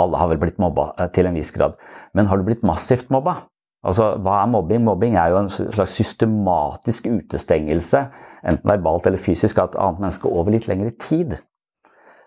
[0.00, 1.74] Alle har vel blitt mobba eh, til en viss grad.
[2.16, 3.42] Men har du blitt massivt mobba?
[3.82, 4.84] Altså, hva er mobbing?
[4.86, 8.04] Mobbing er jo en slags systematisk utestengelse,
[8.46, 11.34] enten verbalt eller fysisk, av et annet menneske over litt lengre tid.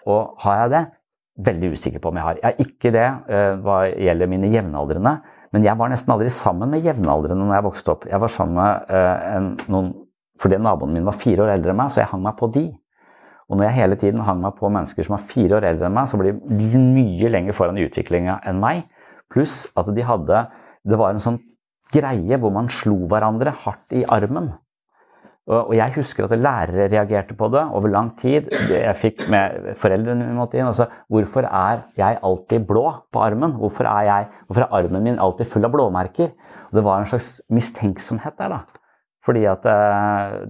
[0.05, 0.83] Og har jeg det?
[1.45, 2.41] Veldig usikker på om jeg har.
[2.41, 5.15] Jeg har ikke det uh, hva gjelder mine jevnaldrende.
[5.53, 8.08] Men jeg var nesten aldri sammen med jevnaldrende når jeg vokste opp.
[8.10, 9.93] Jeg var sammen med eh, en, noen
[10.41, 12.65] fordi naboen min var fire år eldre enn meg, så jeg hang meg på de.
[13.45, 15.95] Og når jeg hele tiden hang meg på mennesker som var fire år eldre enn
[15.95, 18.84] meg, så ble de mye lenger foran i utviklinga enn meg.
[19.31, 20.43] Pluss at de hadde
[20.86, 21.39] Det var en sånn
[21.93, 24.51] greie hvor man slo hverandre hardt i armen.
[25.45, 28.47] Og jeg husker at lærere reagerte på det over lang tid.
[28.71, 30.65] Jeg fikk med foreldrene mine inn.
[30.65, 33.53] Altså, hvorfor er jeg alltid blå på armen?
[33.60, 36.31] Hvorfor er, jeg, hvorfor er armen min alltid full av blåmerker?
[36.71, 38.55] Og det var en slags mistenksomhet der.
[38.55, 38.81] da.
[39.25, 39.77] Fordi at det,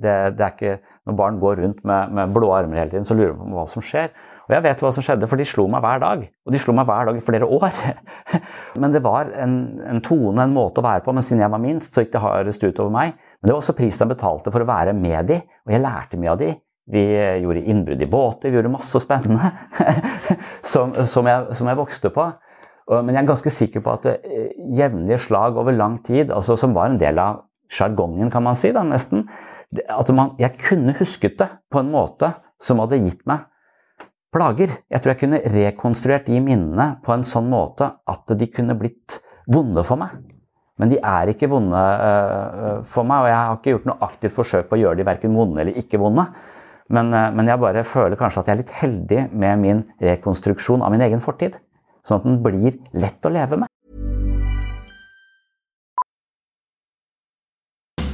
[0.03, 3.13] det, det, er ikke Når barn går rundt med, med blå armer hele tiden, så
[3.13, 4.09] lurer de på hva som skjer.
[4.47, 6.25] Og jeg vet hva som skjedde, for de slo meg hver dag.
[6.45, 7.67] Og de slo meg hver dag i flere år.
[8.81, 9.55] Men det var en,
[9.89, 11.13] en tone, en måte å være på.
[11.13, 13.15] Men siden jeg var minst, så gikk det hardest utover meg.
[13.45, 16.17] Men det var også prisen jeg betalte for å være med de, og jeg lærte
[16.17, 16.47] mye av de.
[16.89, 17.03] Vi
[17.43, 19.51] gjorde innbrudd i båter, vi gjorde masse spennende
[20.71, 22.25] som, som, jeg, som, jeg, vokste på.
[22.89, 24.49] Men jeg er ganske sikker på at eh,
[24.81, 28.73] jevnlige slag over lang tid, altså som var en del av sjargongen, kan man si,
[28.73, 29.27] da, nesten
[29.93, 32.31] at man, Jeg kunne husket det på en måte
[32.61, 33.45] som hadde gitt meg
[34.33, 34.73] plager.
[34.89, 39.21] Jeg tror jeg kunne rekonstruert de minnene på en sånn måte at de kunne blitt
[39.45, 40.17] vonde for meg.
[40.79, 44.35] Men de er ikke vonde uh, for meg, og jeg har ikke gjort noe aktivt
[44.35, 46.27] forsøk på å gjøre de verken vonde eller ikke vonde.
[46.87, 50.83] Men, eh, men, jeg bare føler kanskje at jeg er litt heldig med min rekonstruksjon
[50.85, 51.57] av min egen fortid.
[52.05, 53.71] Sånn at den blir lett å leve med.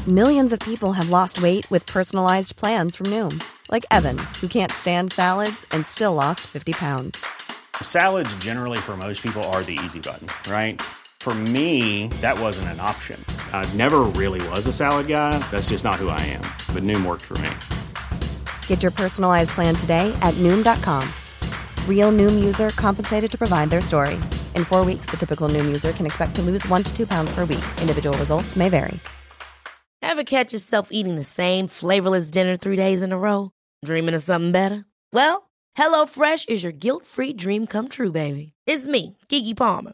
[0.07, 3.41] Millions of people have lost weight with personalized plans from Noom.
[3.69, 7.25] Like Evan, who can't stand salads and still lost 50 pounds.
[7.81, 10.81] Salads generally for most people are the easy button, right?
[11.21, 13.23] For me, that wasn't an option.
[13.53, 15.37] I never really was a salad guy.
[15.51, 16.41] That's just not who I am.
[16.73, 17.51] But Noom worked for me.
[18.65, 21.07] Get your personalized plan today at noom.com.
[21.87, 24.15] Real noom user compensated to provide their story.
[24.55, 27.29] In four weeks, the typical noom user can expect to lose one to two pounds
[27.35, 27.65] per week.
[27.79, 28.99] Individual results may vary.
[30.01, 33.51] Ever catch yourself eating the same flavorless dinner three days in a row?
[33.85, 34.85] Dreaming of something better?
[35.13, 38.53] Well, HelloFresh is your guilt free dream come true, baby.
[38.65, 39.93] It's me, Gigi Palmer.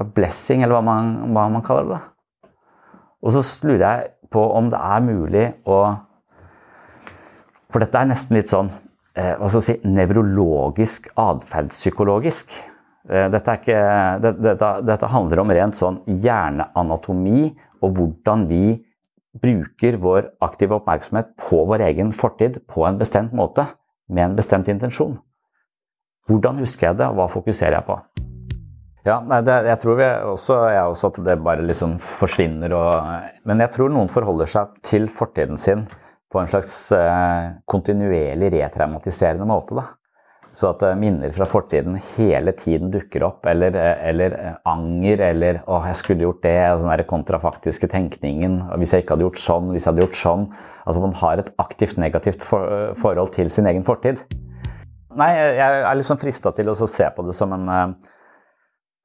[0.00, 2.00] ja, blessing, eller hva man, hva man kaller det.
[3.20, 5.80] Og så lurer jeg på om det er mulig å
[7.70, 8.66] For dette er nesten litt sånn
[9.14, 12.50] eh, hva skal si, nevrologisk atferdspsykologisk.
[13.06, 13.82] Eh, dette, ikke,
[14.24, 18.64] det, dette, dette, handler om rent sånn hjerneanatomi og hvordan vi
[19.38, 23.68] bruker vår aktive oppmerksomhet på vår egen fortid på en bestemt måte,
[24.10, 25.14] med en bestemt intensjon.
[26.26, 28.00] Hvordan husker jeg det, og hva fokuserer jeg på?
[29.06, 30.02] Ja, nei, det, jeg tror
[30.34, 34.74] også, jeg også at det bare liksom forsvinner og Men jeg tror noen forholder seg
[34.84, 35.86] til fortiden sin
[36.30, 39.74] på en slags eh, kontinuerlig retraumatiserende måte.
[39.74, 39.88] da.
[40.54, 45.24] Så at eh, minner fra fortiden hele tiden dukker opp, eller, eh, eller eh, anger,
[45.30, 48.60] eller 'Å, jeg skulle gjort det', altså den kontrafaktiske tenkningen.
[48.76, 50.46] 'Hvis jeg ikke hadde gjort sånn', 'hvis jeg hadde gjort sånn'.
[50.86, 54.22] Altså man har et aktivt negativt for, forhold til sin egen fortid.
[55.16, 57.94] Nei, jeg er liksom frista til å se på det som en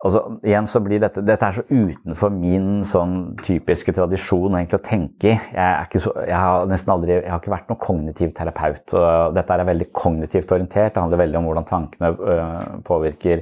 [0.06, 4.86] Altså, igjen så blir dette, dette er så utenfor min sånn typiske tradisjon egentlig å
[4.86, 5.38] tenke i.
[5.56, 8.94] Jeg, jeg, har nesten aldri, jeg har ikke vært noen kognitiv terapeut.
[8.94, 10.94] og Dette er veldig kognitivt orientert.
[10.94, 13.42] Det handler veldig om hvordan tankene øh, påvirker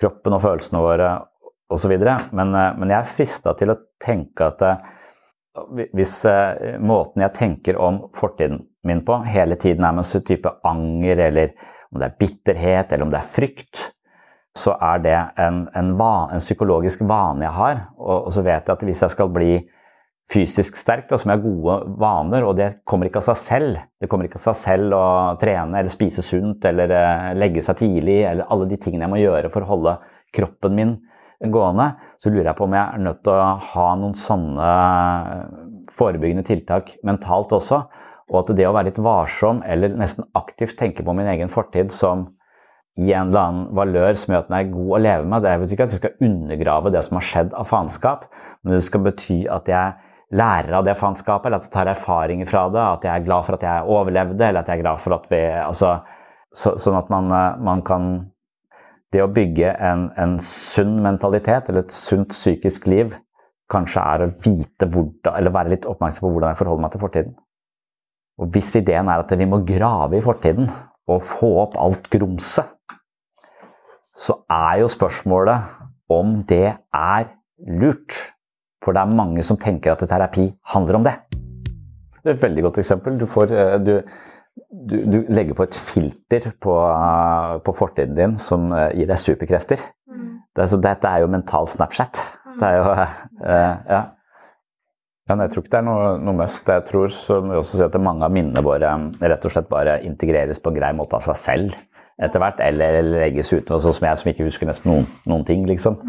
[0.00, 1.12] kroppen og følelsene våre
[1.68, 1.94] osv.
[2.00, 4.90] Men, øh, men jeg er frista til å tenke at øh,
[5.98, 6.16] hvis
[6.80, 11.56] måten jeg tenker om fortiden min på, hele tiden er med en type anger, eller
[11.92, 13.90] om det er bitterhet, eller om det er frykt,
[14.58, 17.84] så er det en, en, van, en psykologisk vane jeg har.
[17.98, 19.52] Og, og, så vet jeg at hvis jeg skal bli
[20.30, 23.78] fysisk sterk, da, som jeg har gode vaner, og det kommer ikke av seg selv
[23.98, 25.06] Det kommer ikke av seg selv å
[25.40, 29.18] trene eller spise sunt eller eh, legge seg tidlig eller alle de tingene jeg må
[29.18, 29.96] gjøre for å holde
[30.34, 30.92] kroppen min
[31.40, 31.86] gående,
[32.20, 34.70] så lurer jeg på om jeg er nødt til å ha noen sånne
[35.96, 37.80] forebyggende tiltak mentalt også.
[38.30, 41.90] Og at det å være litt varsom eller nesten aktivt tenke på min egen fortid
[41.94, 42.28] som
[42.98, 45.44] i en eller annen valør som gjør at den er god å leve med.
[45.44, 48.24] Det betyr ikke at jeg skal undergrave det som har skjedd av faenskap,
[48.62, 52.50] men det skal bety at jeg lærer av det faenskapet, eller at jeg tar erfaringer
[52.50, 55.00] fra det, at jeg er glad for at jeg overlevde, eller at jeg er glad
[55.02, 55.94] for at vi altså,
[56.54, 57.30] så, Sånn at man,
[57.62, 58.06] man, kan
[59.10, 63.16] Det å bygge en, en, sunn mentalitet, eller et sunt psykisk liv,
[63.70, 67.02] kanskje er å vite hvordan, eller være litt oppmerksom på hvordan jeg forholder meg til
[67.02, 67.32] fortiden.
[68.38, 70.70] Og hvis ideen er at vi må grave i fortiden
[71.10, 72.76] og få opp alt grumset,
[74.20, 77.30] så er jo spørsmålet om det er
[77.80, 78.16] lurt.
[78.84, 81.14] For det er mange som tenker at terapi handler om det.
[82.20, 83.16] Det er et veldig godt eksempel.
[83.20, 83.94] Du, får, eh, du,
[84.90, 86.76] du, du legger på et filter på,
[87.64, 89.84] på, fortiden din som eh, gir deg superkrefter.
[90.08, 90.30] Mm.
[90.56, 92.20] Det er, dette er jo mental Snapchat.
[92.60, 94.02] Det er jo uh, Ja.
[95.30, 96.66] Ja, jeg tror ikke det er noe, noe must.
[96.66, 98.90] Jeg tror som vi også sier, at mange av minnene våre
[99.22, 101.76] rett og slett bare integreres på en grei måte av seg selv
[102.20, 103.70] etter hvert, eller, legges ut.
[103.70, 106.00] Sånn som jeg som ikke husker nesten noen, noen ting, liksom.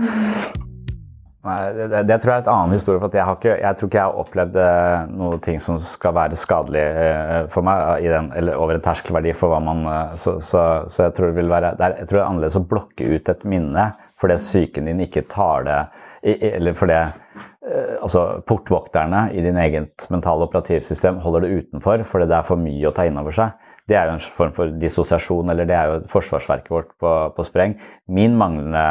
[1.41, 3.01] Nei, det, det, det, tror jeg er et annen historie.
[3.01, 6.37] for jeg, ikke, jeg, tror ikke jeg har opplevd eh, noen ting som skal være
[6.37, 10.65] skadelig eh, for meg, den, eller over en terskelverdi for hva man eh, så, så,
[10.89, 13.09] så, jeg tror det vil være det er, jeg tror det er annerledes å blokke
[13.09, 13.87] ut et minne
[14.21, 15.79] fordi psyken din ikke tar det
[16.21, 16.99] Eller fordi
[18.01, 22.89] altså, portvokterne i din eget mentale operativsystem holder det utenfor fordi det er for mye
[22.89, 23.55] å ta inn over seg.
[23.89, 27.45] Det er jo en form for dissosiasjon, eller det er jo forsvarsverket vårt på, på
[27.47, 27.73] spreng.
[28.07, 28.85] Min manglende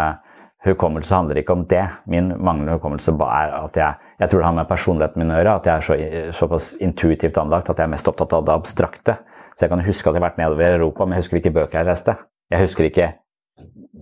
[0.66, 1.86] hukommelse handler ikke om det.
[2.10, 5.56] Min manglende hukommelse er at jeg, jeg tror det har med personligheten min å gjøre.
[5.56, 9.16] At jeg er så, såpass intuitivt anlagt at jeg er mest opptatt av det abstrakte.
[9.54, 11.56] Så jeg kan huske at jeg har vært nedover i Europa, men jeg husker ikke
[11.56, 12.16] bøker jeg leste.
[12.50, 13.12] Jeg husker ikke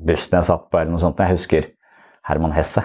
[0.08, 1.20] bussen jeg satt på, eller noe sånt.
[1.22, 1.70] Jeg husker
[2.28, 2.84] Herman Hesse.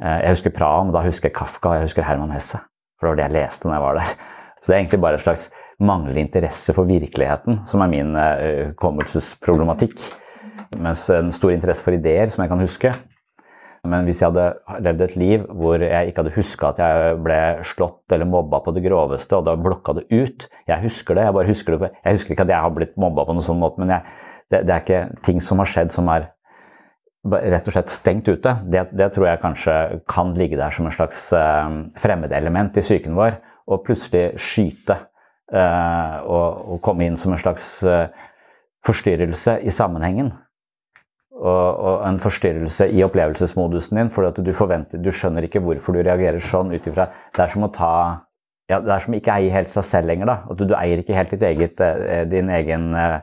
[0.00, 2.60] Eh, jeg husker Praha, men da husker jeg Kafka og jeg husker Herman Hesse.
[2.98, 4.14] For det var det jeg leste når jeg var der.
[4.60, 8.72] Så det er egentlig bare et slags manglende interesse for virkeligheten som er min uh,
[8.74, 10.02] hukommelsesproblematikk.
[10.76, 12.92] Mens en stor interesse for ideer, som jeg kan huske.
[13.88, 17.38] Men hvis jeg hadde levd et liv hvor jeg ikke hadde huska at jeg ble
[17.64, 21.36] slått eller mobba på det groveste, og da blokka det ut Jeg husker det, jeg
[21.38, 21.92] bare husker det.
[22.04, 24.04] Jeg husker ikke at jeg har blitt mobba på noen sånn måte, men jeg,
[24.52, 26.28] det, det, er ikke ting som har skjedd som er
[27.28, 28.54] rett og slett stengt ute.
[28.64, 29.76] Det, det tror jeg kanskje
[30.08, 31.68] kan ligge der som en slags uh,
[32.00, 33.36] fremmedelement i psyken vår,
[33.70, 34.96] og plutselig skyte
[35.52, 38.08] uh, og, og, komme inn som en slags uh,
[38.86, 40.32] forstyrrelse i sammenhengen
[41.40, 44.10] og, og, en forstyrrelse i opplevelsesmodusen din.
[44.12, 47.64] For du, forventer, du skjønner ikke hvorfor du reagerer sånn ut ifra Det er som
[47.64, 47.92] å ta
[48.70, 50.30] ja, Det er som ikke eie helt seg selv lenger.
[50.30, 53.16] da, at du, du eier ikke helt ditt eget, eh, din egen eh,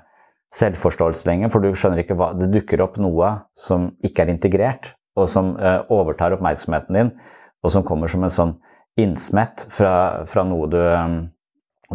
[0.56, 1.52] selvforståelse lenger.
[1.54, 5.56] For du skjønner ikke hva Det dukker opp noe som ikke er integrert, og som
[5.58, 7.16] uh, overtar oppmerksomheten din,
[7.66, 8.54] og som kommer som en sånn
[8.98, 11.18] innsmett fra, fra noe du um,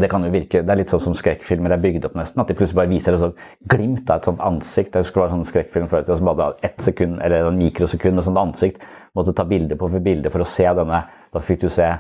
[0.01, 2.41] det kan jo virke, det er litt sånn som skrekkfilmer er bygd opp, nesten.
[2.41, 4.95] At de plutselig bare viser et sånt glimt av et sånt ansikt.
[4.97, 8.25] Jeg husker det var sånn skrekkfilm før som hadde ett sekund, eller en mikrosekund med
[8.25, 8.87] sånt ansikt.
[9.12, 11.03] Måtte ta bilde på for bilde for å se denne.
[11.29, 11.91] Da fikk du se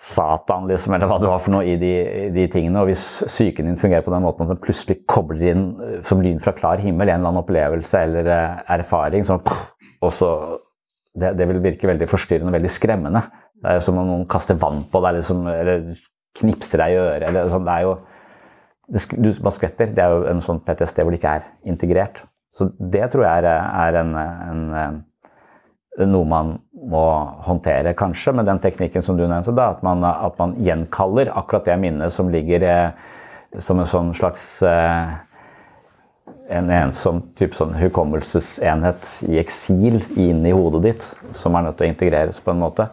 [0.00, 1.92] Satan, liksom, eller hva det var for noe i de,
[2.34, 2.82] de, tingene.
[2.82, 6.22] Og hvis psyken din fungerer på den måten at den plutselig kobler inn eh, som
[6.22, 9.38] lyn fra klar himmel en eller annen opplevelse eller uh, erfaring, så,
[10.10, 10.30] så
[11.14, 13.22] det, det, vil virke veldig forstyrrende og veldig skremmende.
[13.62, 15.86] Det er som om noen kaster vann på deg, liksom, eller
[16.40, 17.28] knipser deg i øret.
[17.30, 17.96] Eller, sånn, det er jo,
[18.90, 19.94] det, du bare skvetter.
[19.94, 22.24] Det er jo en sånn PTSD hvor det ikke er integrert.
[22.54, 23.48] Så det tror jeg er,
[23.86, 25.00] er en, en, en,
[26.10, 26.56] noe man
[26.90, 27.04] må
[27.46, 29.54] håndtere, kanskje, med den teknikken som du nevnte.
[29.56, 34.10] Da, at, man, at man gjenkaller akkurat det minnet som ligger eh, som en sånn
[34.16, 35.14] slags eh,
[36.54, 41.06] en ensom type sånn hukommelsesenhet i eksil inni hodet ditt,
[41.38, 42.88] som er nødt til å integreres på en måte.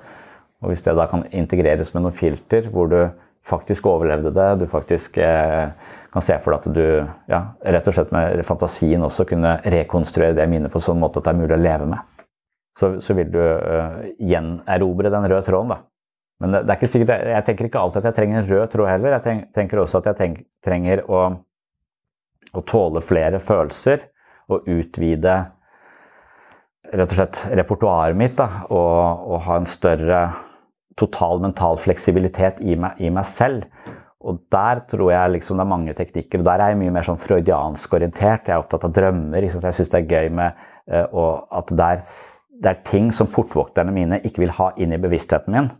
[0.61, 3.01] Og Hvis det da kan integreres med noen filter hvor du
[3.43, 4.55] faktisk overlevde det.
[4.61, 5.69] Du faktisk eh,
[6.13, 7.41] kan se for deg at du ja,
[7.73, 11.29] rett og slett med fantasien også kunne rekonstruere det minnet på en sånn måte at
[11.29, 12.10] det er mulig å leve med.
[12.77, 15.73] Så, så vil du uh, gjenerobre den røde tråden.
[15.73, 15.81] da.
[16.41, 18.67] Men det, det, er ikke sikkert, jeg, tenker ikke alltid at jeg trenger en rød
[18.73, 19.15] tråd heller.
[19.15, 21.23] Jeg tenk, tenker også at jeg tenk, trenger å,
[22.49, 24.07] å, tåle flere følelser
[24.51, 25.35] og utvide
[26.91, 28.33] rett og slett repertoaret mitt.
[28.39, 30.23] Da, og, og ha en større
[30.99, 33.69] total mental fleksibilitet i meg, i meg, selv.
[34.21, 36.41] Og der tror jeg liksom det er mange teknikker.
[36.41, 38.49] og Der er jeg mye mer sånn freudiansk orientert.
[38.49, 39.45] Jeg er opptatt av drømmer.
[39.45, 39.61] Liksom.
[39.65, 42.03] Jeg syns det er gøy med uh, at der,
[42.61, 45.71] det er ting som portvokterne mine ikke vil ha inn i bevisstheten min.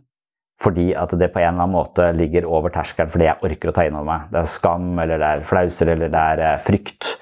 [0.62, 3.74] Fordi at det på en eller annen måte ligger over terskelen fordi jeg orker å
[3.74, 4.30] ta inn over meg.
[4.30, 7.14] Det er skam, eller det er flauser, eller det er uh, frykt.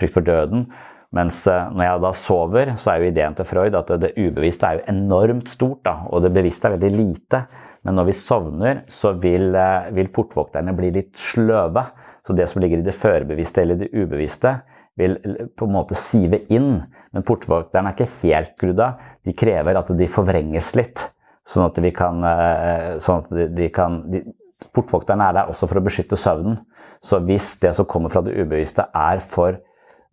[0.00, 0.66] Frykt for døden.
[1.14, 4.26] Mens uh, når jeg da sover, så er jo ideen til Freud at det, det
[4.26, 7.44] ubevisste er jo enormt stort, da, og det bevisste er veldig lite.
[7.86, 11.86] Men når vi sovner, så vil, uh, vil portvokterne bli litt sløve.
[12.26, 14.58] Så det som ligger i det førebevisste eller det ubevisste,
[14.98, 15.16] vil
[15.56, 16.82] på en måte sive inn.
[17.14, 18.98] Men portvokterne er ikke helt skrudd av.
[19.24, 21.06] De krever at de forvrenges litt.
[21.48, 24.26] Sånn at kan, uh, sånn at de, de kan de,
[24.74, 26.56] Portvokterne er der også for å beskytte søvnen.
[26.98, 29.60] Så hvis det som kommer fra det ubevisste er for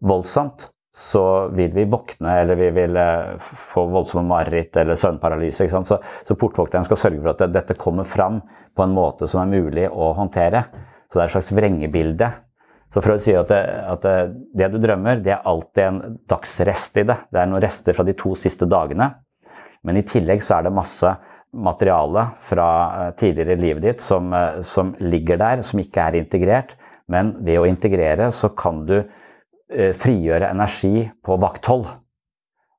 [0.05, 5.65] voldsomt, så vil vi våkne eller vi vil eh, få voldsomme mareritt eller søvnparalyse.
[5.67, 8.37] Så, så portvokteren skal sørge for at dette kommer fram
[8.77, 10.61] på en måte som er mulig å håndtere.
[11.09, 12.29] Så det er et slags vrengebilde
[12.95, 13.59] Så Freud sier at det,
[13.91, 14.05] at
[14.55, 15.97] det, du drømmer, det er alltid en
[16.31, 17.17] dagsrest i det.
[17.27, 19.09] Det er noen rester fra de to siste dagene.
[19.83, 21.11] Men i tillegg så er det masse
[21.55, 22.69] materiale fra
[23.01, 26.73] eh, tidligere i livet ditt som, eh, som ligger der, som ikke er integrert.
[27.11, 31.87] Men ved å integrere så kan du eh, frigjøre energi på vakthold.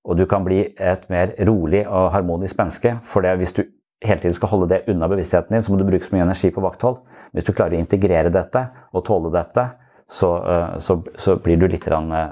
[0.09, 2.97] Og du kan bli et mer rolig og harmonisk menneske.
[3.05, 3.67] For det, hvis du
[4.01, 6.57] hele tiden skal holde det unna bevisstheten din, så må du bruke så mye energi
[6.57, 7.03] på vakthold.
[7.37, 9.75] Hvis du klarer å integrere dette og tåle dette,
[10.09, 10.31] så,
[10.79, 11.87] så, så blir du litt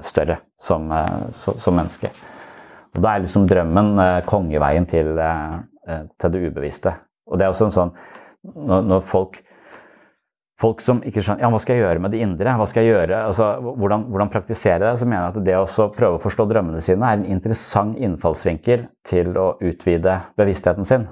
[0.07, 0.93] større som,
[1.35, 2.13] som menneske.
[2.95, 3.97] Og Da er liksom drømmen
[4.31, 6.95] kongeveien til, til det ubevisste.
[7.27, 7.95] Og det er også en sånn
[8.45, 9.41] når, når folk
[10.61, 12.95] folk som ikke skjønner ja, hva skal jeg gjøre med det indre, hva skal jeg
[12.95, 16.47] gjøre, altså, hvordan, hvordan praktisere det, så mener jeg at det å prøve å forstå
[16.51, 21.09] drømmene sine er en interessant innfallsvinkel til å utvide bevisstheten sin.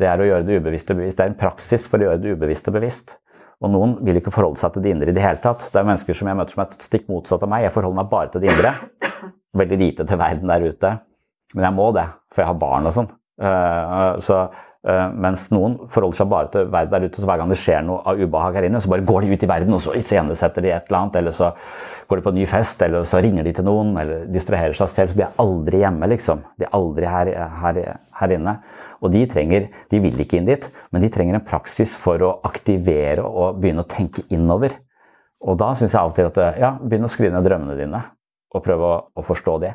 [0.00, 1.18] Det er å gjøre det ubevisste bevisst.
[1.18, 3.16] Det er en praksis for å gjøre det ubevisste bevisst.
[3.62, 5.68] Og noen vil ikke forholde seg til det indre i det hele tatt.
[5.70, 7.66] Det er mennesker som jeg møter som er stikk motsatt av meg.
[7.66, 8.74] Jeg forholder meg bare til det indre.
[9.54, 10.92] Veldig lite til verden der ute.
[11.54, 13.10] Men jeg må det, for jeg har barn og sånn.
[13.40, 14.40] Uh, så
[14.84, 18.02] mens noen forholder seg bare til verden der ute, så hver gang det skjer noe
[18.04, 20.74] av ubehag her inne, så bare går de ut i verden og så iscenesetter de
[20.74, 21.54] et eller annet, eller så
[22.08, 24.90] går de på en ny fest, eller så ringer de til noen, eller distraherer seg
[24.92, 25.12] selv.
[25.12, 26.42] Så de er aldri hjemme, liksom.
[26.60, 27.30] De er aldri her,
[27.62, 27.80] her,
[28.20, 28.58] her inne.
[29.00, 32.34] Og de trenger, de vil ikke inn dit, men de trenger en praksis for å
[32.44, 34.76] aktivere og begynne å tenke innover.
[35.44, 38.00] Og da syns jeg alltid at ja, begynn å skrive ned drømmene dine,
[38.54, 39.74] og prøve å, å forstå det.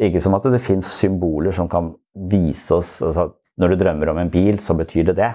[0.00, 1.90] Ikke som at det fins symboler som kan
[2.30, 3.26] vise oss altså,
[3.60, 5.30] når du drømmer om en bil, så betyr det det.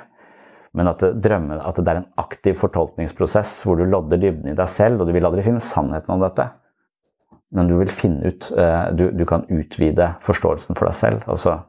[0.75, 4.57] Men at det, drømmer, at det er en aktiv fortolkningsprosess hvor du lodder dybden i
[4.57, 6.49] deg selv, og du vil aldri finne sannheten om dette.
[7.55, 11.21] Men du vil finne ut eh, Du, du kan utvide forståelsen for deg selv.
[11.31, 11.61] Altså.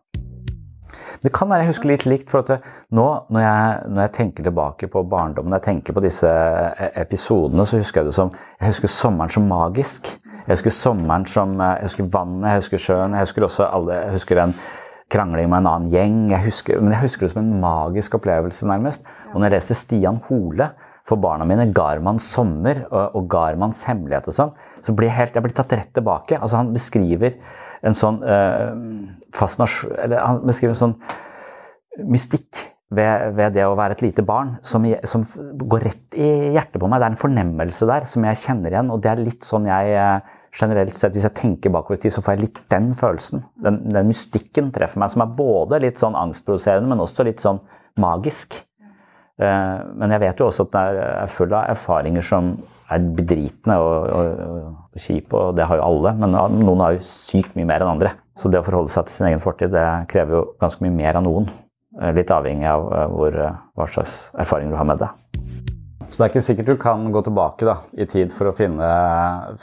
[1.22, 2.30] Det kan være jeg husker litt likt.
[2.30, 6.02] for at nå når jeg, når jeg, tenker tilbake på barndommen, når jeg tenker på
[6.04, 10.10] disse eh, episodene, så husker jeg det som Jeg husker sommeren som magisk.
[10.46, 13.14] Jeg husker sommeren som eh, Jeg husker vannet, jeg husker sjøen.
[13.14, 14.58] Jeg husker også alle, jeg husker den
[15.12, 16.18] krangling med en annen gjeng.
[16.32, 19.06] Jeg husker, men jeg husker det som en magisk opplevelse, nærmest.
[19.32, 20.70] Og når jeg leser Stian Hole
[21.06, 25.34] for barna mine, 'Garmanns sommer' og, og 'Garmanns hemmelighet' og sånn, så blir jeg helt,
[25.34, 26.40] jeg blir tatt rett tilbake.
[26.40, 27.38] Altså Han beskriver
[27.86, 28.72] en sånn øh,
[29.36, 30.96] fascinasjon Eller han beskriver en sånn
[32.10, 32.58] mystikk
[32.90, 35.24] ved, ved, det å være et lite barn som, som,
[35.58, 37.00] går rett i hjertet på meg.
[37.00, 39.96] Det er en fornemmelse der som jeg kjenner igjen, og det er litt sånn jeg
[39.96, 43.44] uh, generelt sett, hvis jeg tenker bakover i tid, så får jeg litt den følelsen.
[43.62, 47.60] Den, den, mystikken treffer meg, som er både litt sånn angstproduserende, men også litt sånn
[48.00, 48.56] magisk.
[49.36, 52.54] Uh, men jeg vet jo også at den er full av erfaringer som
[52.92, 54.44] er bedritne og, og,
[54.94, 56.14] og kjipe, og det har jo alle.
[56.22, 58.14] Men noen har jo sykt mye mer enn andre.
[58.36, 61.20] Så det å forholde seg til sin egen fortid, det krever jo ganske mye mer
[61.20, 61.52] av noen.
[62.00, 63.40] Uh, litt avhengig av hvor,
[63.76, 65.12] hva slags erfaringer du har med det.
[66.16, 68.86] Så det er ikke sikkert du kan gå tilbake da, i tid for å finne,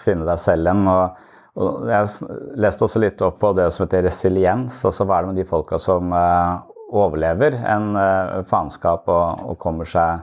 [0.03, 0.83] finne deg selv igjen.
[0.85, 1.23] Og,
[1.57, 2.27] og, jeg
[2.61, 4.77] leste også litt opp på det som heter resiliens.
[4.85, 6.61] altså Hva er det med de folka som uh,
[6.93, 10.21] overlever en uh, faenskap og, og, kommer seg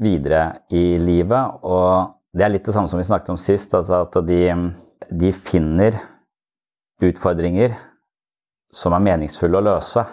[0.00, 1.60] videre i livet?
[1.60, 4.42] Og det er litt det samme som vi snakket om sist, altså at de,
[5.12, 6.00] de finner
[7.04, 7.76] utfordringer
[8.72, 10.08] som er meningsfulle å løse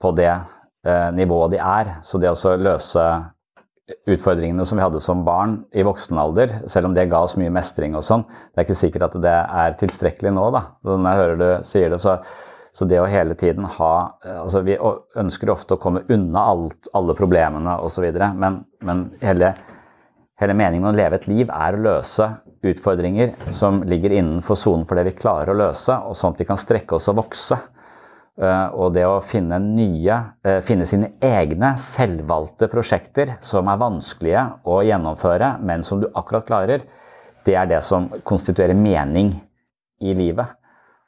[0.00, 1.98] på det uh, nivået de er.
[2.00, 3.10] Så det å løse
[4.08, 7.52] utfordringene som vi hadde som barn i voksen alder, selv om det ga oss mye
[7.52, 10.62] mestring og sånn, det er ikke sikkert at det er tilstrekkelig nå, da.
[10.84, 12.18] Når jeg hører du sier det, så,
[12.76, 13.92] så det å hele tiden ha
[14.42, 14.76] altså Vi
[15.18, 19.54] ønsker ofte å komme unna alt, alle problemene osv., men, men hele,
[20.40, 22.28] hele meningen med å leve et liv er å løse
[22.68, 26.48] utfordringer som ligger innenfor sonen for det vi klarer å løse, og sånn at vi
[26.48, 27.58] kan strekke oss og vokse.
[28.38, 34.44] Eh, og det å finne nye, eh, finne sine egne selvvalgte prosjekter som er vanskelige
[34.64, 36.84] å gjennomføre, men som du akkurat klarer,
[37.44, 39.32] det er det som konstituerer mening
[40.00, 40.54] i livet.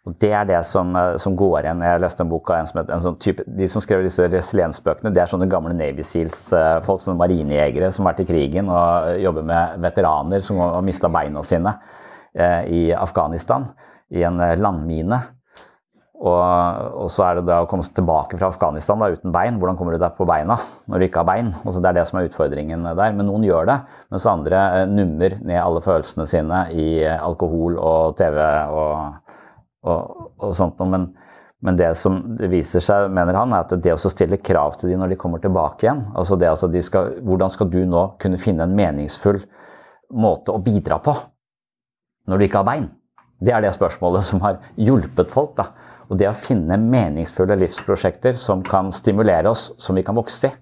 [0.06, 1.82] Og Det er det som, eh, som går igjen.
[1.82, 4.28] Jeg leste en bok av en som het, en sånn type, De som skrev disse
[4.28, 9.20] resiliensbøkene, det er sånne gamle Navy Seals-folk, sånne marinejegere som har vært i krigen og
[9.20, 11.78] jobber med veteraner som har mista beina sine
[12.34, 13.68] i Afghanistan,
[14.10, 15.39] i en landmine.
[16.20, 19.56] Og, og, så er det da å komme tilbake fra Afghanistan da, uten bein.
[19.60, 21.48] Hvordan kommer du deg på beina når du ikke har bein?
[21.62, 23.14] Altså, det er det som er utfordringen der.
[23.16, 23.78] Men noen gjør det,
[24.12, 29.32] mens andre eh, nummer ned alle følelsene sine i eh, alkohol og TV og,
[29.88, 30.92] og, og sånt noe.
[30.92, 31.08] Men,
[31.64, 32.20] men, det som
[32.52, 35.40] viser seg, mener han, er at det å stille krav til dem når de kommer
[35.40, 39.40] tilbake igjen altså det, altså de skal, Hvordan skal du nå kunne finne en meningsfull
[40.12, 41.16] måte å bidra på
[42.28, 42.90] når du ikke har bein?
[43.40, 45.56] Det er det spørsmålet som har hjulpet folk.
[45.56, 45.72] da
[46.10, 50.52] og det å finne meningsfulle livsprosjekter som kan stimulere oss, som vi kan vokse i.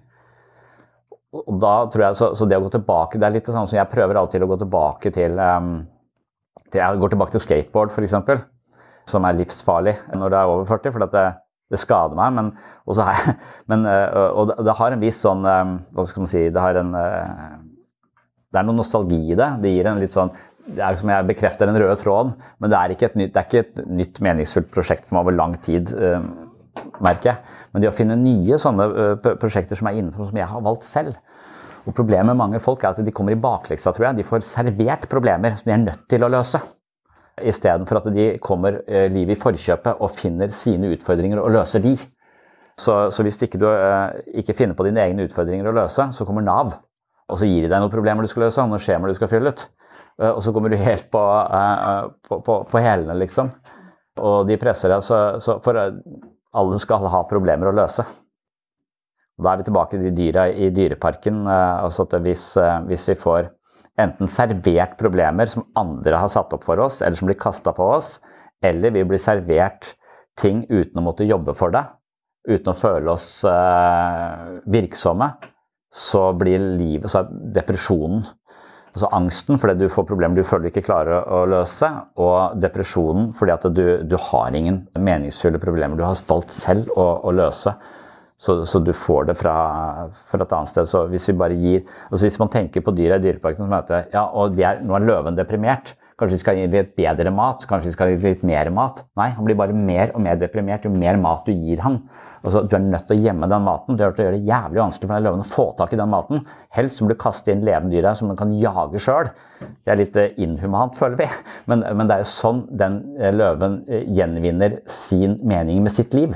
[1.33, 3.69] og da tror jeg, så, så, det å gå tilbake Det er litt det samme
[3.69, 5.83] som jeg prøver alltid å gå tilbake til, um,
[6.71, 8.45] til Jeg går tilbake til skateboard, f.eks.,
[9.09, 10.93] som er livsfarlig når det er over 40.
[10.93, 11.23] for det,
[11.73, 12.51] det skader meg, men,
[12.97, 13.35] jeg,
[13.69, 18.57] men og det, har en viss sånn Hva skal man si Det har en Det
[18.57, 19.49] er noe nostalgi i det.
[19.63, 20.33] Det gir en litt sånn
[20.75, 23.63] det er som jeg bekrefter den røde tråden, men det er ikke et nytt, ikke
[23.63, 25.93] et nytt meningsfullt prosjekt for meg over lang tid,
[27.01, 27.55] merker jeg.
[27.73, 28.87] Men det å finne nye sånne
[29.41, 31.17] prosjekter som er innenfor, som jeg har valgt selv.
[31.85, 34.19] Og Problemet med mange folk er at de kommer i bakleksa, tror jeg.
[34.19, 36.61] De får servert problemer som de er nødt til å løse.
[37.39, 41.95] Istedenfor at de kommer livet i forkjøpet og finner sine utfordringer og løser de.
[42.79, 43.67] Så, så hvis ikke du
[44.39, 46.75] ikke finner på dine egne utfordringer å løse, så kommer Nav.
[47.29, 49.53] Og så gir de deg noen problemer du skal løse, noen skjemaer du skal fylle
[49.53, 49.65] ut.
[50.19, 51.19] Og så kommer du helt på,
[52.27, 53.53] på, på, på hælene, liksom.
[54.19, 55.03] Og de presser deg.
[55.05, 58.03] Så, så for alle skal ha problemer å løse.
[59.39, 61.45] Og da er vi tilbake til de dyra i dyreparken.
[61.47, 63.47] Eh, altså at hvis, eh, hvis, vi får
[63.99, 67.87] enten servert problemer som andre har satt opp for oss, eller som blir kasta på
[67.95, 68.17] oss,
[68.63, 69.93] eller vi blir servert
[70.39, 71.85] ting uten å måtte jobbe for det,
[72.47, 73.43] uten å føle oss
[74.71, 75.27] virksomme,
[75.91, 78.23] så blir livet, så er depresjonen
[78.99, 81.87] Altså angsten fordi du får problemer du føler du ikke klarer å løse,
[82.19, 87.05] og depresjonen fordi at du, du har ingen meningsfulle problemer du har valgt selv å,
[87.23, 87.71] å løse.
[88.39, 89.53] Så, så, du får det fra,
[90.27, 90.87] fra, et annet sted.
[90.91, 94.11] Så hvis vi bare gir altså Hvis man tenker på dyra i Dyreparken som heter
[94.13, 97.91] ja, og er, nå er løven deprimert, kanskje vi skal gi litt bedre mat, kanskje
[97.91, 99.05] vi skal gi litt mer mat.
[99.19, 102.01] Nei, han blir bare mer og mer deprimert jo mer mat du gir han.
[102.39, 103.97] Altså, du er nødt til å gjemme den maten.
[103.97, 106.45] Det gjør det jævlig vanskelig for den løven å få tak i den maten.
[106.75, 109.31] Helst må du kaste inn levende dyr her som den kan jage sjøl.
[109.59, 111.27] Det er litt eh, inhumant, føler vi.
[111.69, 116.15] Men, men, det er jo sånn den eh, løven eh, gjenvinner sin mening med sitt
[116.15, 116.33] liv.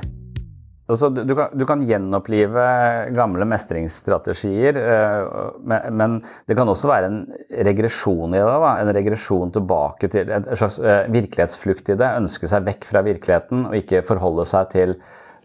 [0.91, 2.63] Altså, du, kan, du, kan, gjenopplive
[3.15, 4.75] gamle mestringsstrategier,
[5.63, 7.21] men det kan også være en
[7.69, 8.57] regresjon i det.
[8.65, 8.73] Da.
[8.83, 12.11] En regresjon tilbake til en slags virkelighetsflukt i det.
[12.19, 14.97] Ønske seg vekk fra virkeligheten og ikke forholde seg til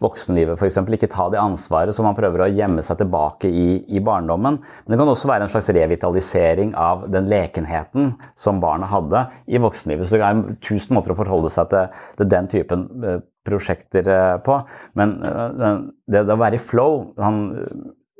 [0.03, 0.79] voksenlivet f.eks.
[0.95, 4.59] Ikke ta det ansvaret som man prøver å gjemme seg tilbake i, i, barndommen.
[4.61, 9.61] Men det kan også være en slags revitalisering av den lekenheten som barnet hadde i
[9.61, 10.07] voksenlivet.
[10.07, 14.35] Så det er tusen måter å forholde seg til, til den typen uh, prosjekter uh,
[14.45, 14.59] på.
[14.99, 17.45] Men uh, det, det, å være i flow han,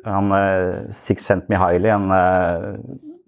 [0.05, 0.39] han
[0.95, 2.09] Sixcent Mihaili, en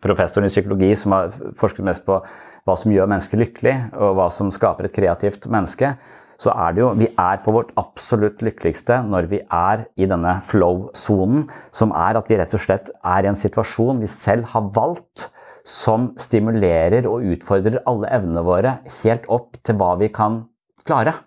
[0.01, 2.19] professor i psykologi som har forsket mest på
[2.67, 5.95] hva som gjør mennesker lykkelig, og hva som skaper et kreativt menneske,
[6.41, 10.39] så er det jo Vi er på vårt absolutt lykkeligste når vi er i denne
[10.49, 14.71] flow-sonen, som er at vi rett og slett er i en situasjon vi selv har
[14.73, 15.29] valgt,
[15.61, 20.41] som stimulerer og utfordrer alle evnene våre helt opp til hva vi kan
[20.87, 21.19] klare.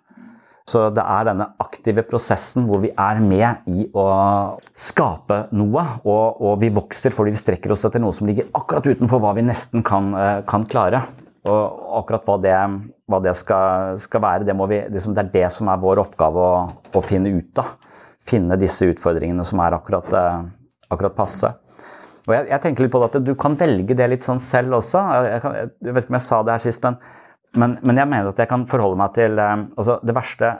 [0.67, 4.07] Så det er denne aktive prosessen hvor vi er med i å
[4.73, 5.83] skape noe.
[6.09, 9.35] Og, og vi vokser fordi vi strekker oss etter noe som ligger akkurat utenfor hva
[9.37, 11.05] vi nesten kan, eh, kan klare.
[11.45, 12.59] Og akkurat hva det,
[13.11, 16.41] hva det skal, skal, være, det, vi, liksom, det, er det som er vår oppgave
[16.41, 16.55] å,
[16.89, 17.75] å, finne ut av.
[18.25, 20.47] Finne disse utfordringene som er akkurat, eh,
[20.95, 21.51] akkurat passe.
[22.25, 24.79] Og jeg, jeg, tenker litt på det at Du kan velge det litt sånn selv
[24.79, 25.03] også.
[25.27, 26.97] Jeg, kan, jeg vet ikke om jeg sa det her sist, men,
[27.61, 30.55] men, men, jeg mener at jeg kan forholde meg til eh, altså Det verste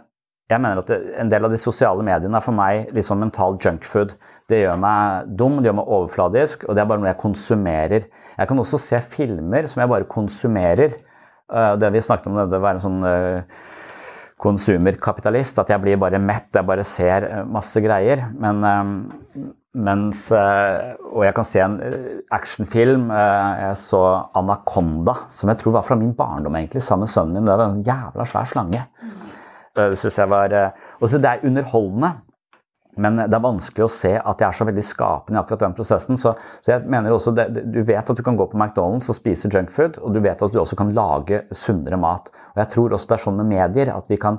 [0.53, 0.93] Jeg mener at
[1.25, 4.13] en del av de sosiale mediene er for meg litt sånn mental junkfood.
[4.53, 8.09] Det gjør meg dum, det gjør meg overfladisk, og det er bare noe jeg konsumerer.
[8.39, 10.97] Jeg kan også se filmer som jeg bare konsumerer.
[11.51, 13.65] Uh, det vi snakket om, det å være en sånn uh,
[14.43, 15.61] konsumerkapitalist.
[15.63, 18.27] At jeg blir bare mett, jeg bare ser uh, masse greier.
[18.41, 18.65] Men
[19.75, 21.73] mens Og jeg kan se en
[22.31, 23.09] actionfilm.
[23.11, 27.47] Jeg så 'Anaconda', som jeg tror var fra min barndom, egentlig, sammen med sønnen min.
[27.47, 28.85] Det var en sånn jævla svær slange.
[29.75, 30.55] Det syns jeg var
[31.03, 32.13] Også det er underholdende.
[33.01, 35.77] Men det er vanskelig å se at jeg er så veldig skapende i akkurat den
[35.77, 36.19] prosessen.
[36.21, 39.19] Så, så jeg mener også det, Du vet at du kan gå på McDonald's og
[39.19, 42.31] spise junkfood, og du vet at du også kan lage sunnere mat.
[42.55, 44.39] Og Jeg tror også det er sånn med medier at vi kan,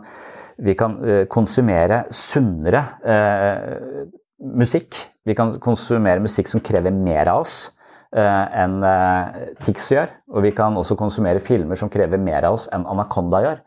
[0.64, 4.06] vi kan uh, konsumere sunnere eh,
[4.40, 4.98] musikk.
[5.28, 7.58] Vi kan konsumere musikk som krever mer av oss
[8.16, 8.78] eh, enn
[9.66, 10.12] Tix gjør.
[10.36, 13.64] Og vi kan også konsumere filmer som krever mer av oss enn Anaconda gjør.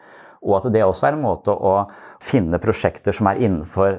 [0.46, 1.74] Og at det også er en måte å
[2.22, 3.98] finne prosjekter som er innenfor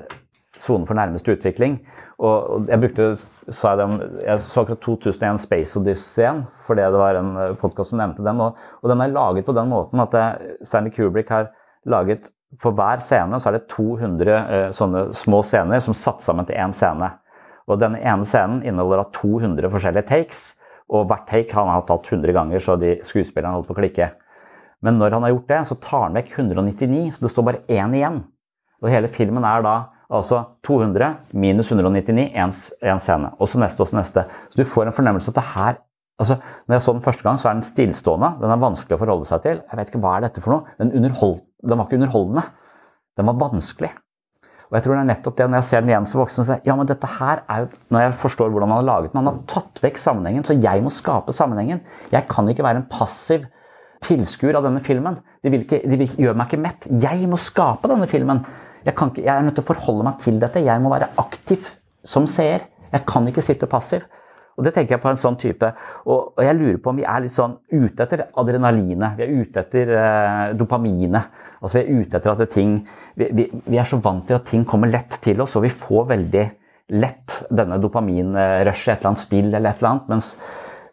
[0.59, 1.77] sonen for nærmeste utvikling.
[2.19, 3.05] Og jeg brukte,
[3.47, 7.93] sa jeg, dem, jeg så akkurat 2001 Space Odyssey fordi det var en eh, podkast
[7.93, 8.41] som nevnte den.
[8.43, 10.19] Og, og, den er laget på den måten at
[10.67, 11.49] Stanley Kubrick har
[11.89, 12.29] laget
[12.59, 16.57] For hver scene så er det 200 eh, sånne små scener som satt sammen til
[16.57, 17.11] én scene.
[17.69, 20.39] Og denne ene scenen inneholder 200 forskjellige takes.
[20.89, 24.09] Og hvert take han har tatt 100 ganger, så de skuespillerne holdt på å klikke.
[24.81, 27.61] Men når han har gjort det, så tar han vekk 199, så det står bare
[27.69, 28.21] én igjen.
[28.81, 29.75] Og hele filmen er da
[30.09, 32.31] Altså 200 minus 199,
[32.81, 33.29] én scene.
[33.37, 34.25] Og så neste og så neste.
[34.49, 35.77] Så du får en fornemmelse at det her
[36.19, 38.33] altså, Når jeg så den første gang, så er den stillstående.
[38.41, 39.61] Den er vanskelig å forholde seg til.
[39.61, 40.77] Jeg vet ikke hva er dette for noe.
[40.79, 42.45] Den, den var ikke underholdende.
[43.17, 43.91] Den var vanskelig.
[44.69, 46.55] Og jeg tror det er nettopp det, Når jeg ser den igjen som voksen, så
[46.55, 49.21] jeg, ja, men dette her er jo, når jeg forstår hvordan han har laget den
[49.21, 51.81] Han har tatt vekk sammenhengen, så jeg må skape sammenhengen.
[52.13, 53.47] Jeg kan ikke være en passiv
[54.05, 55.17] tilskuer av denne filmen.
[55.43, 56.85] Det, vil, gjør meg ikke mett.
[57.01, 58.43] Jeg må skape denne filmen.
[58.85, 60.63] Jeg, ikke, jeg, er nødt til å forholde meg til dette.
[60.63, 61.67] Jeg må være aktiv
[62.07, 62.67] som seer.
[62.89, 64.05] Jeg kan ikke sitte passiv.
[64.59, 65.67] Og det tenker jeg på en sånn type.
[66.03, 69.15] Og, og jeg lurer på om vi er litt sånn ute etter adrenalinet.
[69.15, 71.35] Vi er ute etter eh, dopaminet.
[71.61, 72.73] Altså vi er ute etter at ting
[73.15, 75.71] vi, vi, vi, er så vant til at ting kommer lett til oss, og vi
[75.71, 76.45] får veldig
[76.99, 80.09] lett denne dopaminrushet, et eller annet spill eller et eller annet.
[80.11, 80.33] Mens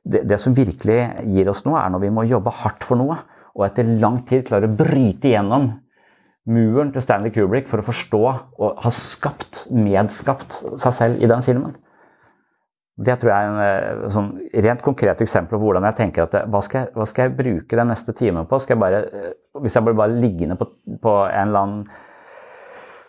[0.07, 1.01] det, det som virkelig
[1.35, 3.19] gir oss noe, er når vi må jobbe hardt for noe.
[3.57, 5.73] Og etter lang tid klare å bryte igjennom
[6.47, 11.45] muren til Stanley Kubrick for å forstå og ha skapt, medskapt seg selv i den
[11.47, 11.75] filmen.
[12.97, 14.29] Det tror jeg er en eh, sånn
[14.65, 17.77] rent konkret eksempel på hvordan jeg tenker at hva skal jeg, hva skal jeg bruke
[17.77, 18.61] den neste timen på?
[18.65, 20.71] Jeg bare, eh, hvis jeg blir bare liggende på,
[21.03, 21.83] på, en eller annen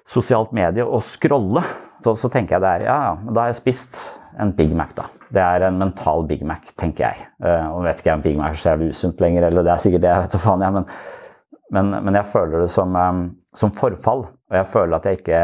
[0.08, 1.64] sosialt medie og scrolle,
[2.04, 4.02] så, så tenker jeg det er ja, ja, da har jeg spist
[4.38, 5.08] en Big Mac, da.
[5.34, 7.24] Det er en mental Big Mac, tenker jeg.
[7.42, 10.12] Og vet ikke om Big Mac er så usunt lenger, eller det er sikkert det,
[10.12, 10.76] jeg vet da faen, jeg.
[10.78, 10.86] Men,
[11.74, 14.26] men, men, jeg føler det som, um, som, forfall.
[14.48, 15.42] Og jeg føler at jeg ikke,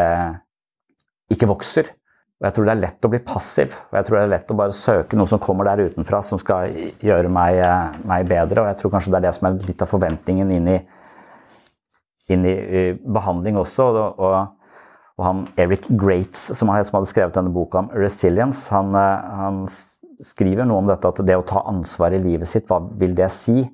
[1.35, 1.91] ikke vokser.
[2.39, 3.75] Og jeg tror det er lett å bli passiv.
[3.91, 6.39] Og jeg tror det er lett å bare søke noe som kommer der utenfra, som
[6.41, 8.63] skal gjøre meg, eh, meg bedre.
[8.63, 10.79] Og jeg tror kanskje det er det som er litt av forventningen inn i,
[12.35, 12.57] inn i,
[13.03, 13.89] behandling også.
[13.91, 14.75] Og, og,
[15.17, 19.63] og, han Eric Grates, som hadde skrevet denne boka om resilience, han, eh, han
[20.23, 23.31] skriver noe om dette at det å ta ansvar i livet sitt, hva vil det
[23.35, 23.65] si?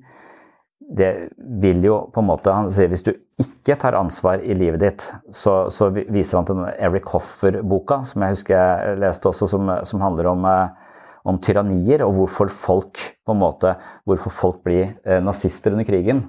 [0.90, 4.82] Det vil jo på en måte Han sier hvis du ikke tar ansvar i livet
[4.82, 9.48] ditt, så, så viser han til den Eric Hoffer-boka, som jeg husker jeg leste også,
[9.48, 10.98] som, som handler om, eh,
[11.30, 16.26] om, tyrannier, og hvorfor folk på en måte, hvorfor folk blir eh, nazister under krigen.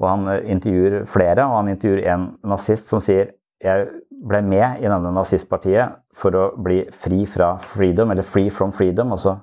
[0.00, 3.86] Og Han eh, intervjuer flere, og han intervjuer en nazist som sier jeg
[4.26, 9.14] ble med i denne nazistpartiet for å bli fri fra freedom, eller free from freedom,
[9.14, 9.36] altså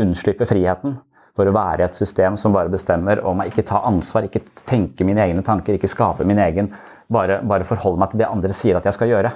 [0.00, 0.96] unnslippe friheten
[1.36, 4.44] for å være i et system som bare bestemmer om jeg Ikke tar ansvar, ikke
[4.68, 6.72] tenker mine egne tanker, ikke skaper min egen.
[7.12, 9.32] Bare, bare forholde meg til det andre sier at jeg skal gjøre.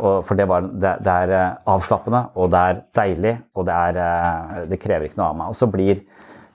[0.00, 3.74] Og for det, var, det, det, er eh, avslappende, og det er deilig, og det,
[3.76, 5.50] er, eh, det, krever ikke noe av meg.
[5.52, 6.00] Og så blir